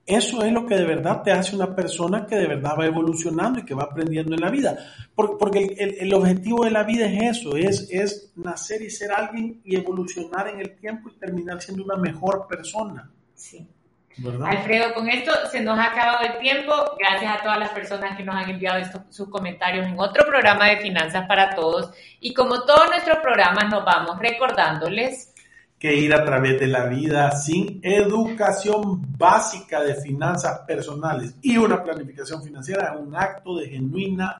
Eso 0.06 0.44
es 0.44 0.52
lo 0.52 0.66
que 0.66 0.76
de 0.76 0.84
verdad 0.84 1.20
te 1.24 1.32
hace 1.32 1.56
una 1.56 1.74
persona 1.74 2.26
que 2.26 2.36
de 2.36 2.46
verdad 2.46 2.76
va 2.78 2.86
evolucionando 2.86 3.58
y 3.58 3.64
que 3.64 3.74
va 3.74 3.84
aprendiendo 3.90 4.36
en 4.36 4.40
la 4.40 4.50
vida. 4.50 4.78
Porque, 5.12 5.74
el, 5.98 6.14
objetivo 6.14 6.64
de 6.64 6.70
la 6.70 6.84
vida 6.84 7.06
es 7.06 7.38
eso, 7.38 7.56
es, 7.56 7.88
es 7.90 8.30
nacer 8.36 8.82
y 8.82 8.90
ser 8.90 9.10
alguien 9.10 9.60
y 9.64 9.74
evolucionar 9.74 10.46
en 10.46 10.60
el 10.60 10.76
tiempo 10.76 11.08
y 11.08 11.18
terminar 11.18 11.60
siendo 11.60 11.82
una 11.82 11.96
mejor 11.96 12.46
persona. 12.46 13.10
Sí. 13.34 13.66
Alfredo, 14.44 14.94
con 14.94 15.08
esto 15.08 15.32
se 15.50 15.60
nos 15.60 15.78
ha 15.78 15.86
acabado 15.86 16.24
el 16.24 16.38
tiempo. 16.38 16.72
Gracias 16.98 17.36
a 17.36 17.42
todas 17.42 17.58
las 17.58 17.70
personas 17.70 18.16
que 18.16 18.22
nos 18.22 18.36
han 18.36 18.48
enviado 18.48 18.84
sus 19.10 19.28
comentarios 19.28 19.86
en 19.86 19.98
otro 19.98 20.24
programa 20.26 20.68
de 20.68 20.78
Finanzas 20.78 21.26
para 21.26 21.50
Todos. 21.54 21.90
Y 22.20 22.32
como 22.32 22.62
todos 22.64 22.88
nuestros 22.90 23.18
programas, 23.18 23.68
nos 23.70 23.84
vamos 23.84 24.18
recordándoles 24.18 25.34
que 25.78 25.94
ir 25.94 26.14
a 26.14 26.24
través 26.24 26.58
de 26.60 26.68
la 26.68 26.86
vida 26.86 27.30
sin 27.32 27.80
educación 27.82 29.02
básica 29.18 29.82
de 29.82 29.94
finanzas 29.96 30.60
personales 30.60 31.34
y 31.42 31.58
una 31.58 31.82
planificación 31.82 32.42
financiera 32.42 32.94
es 32.94 33.00
un 33.00 33.14
acto 33.14 33.56
de 33.56 33.68
genuina 33.68 34.38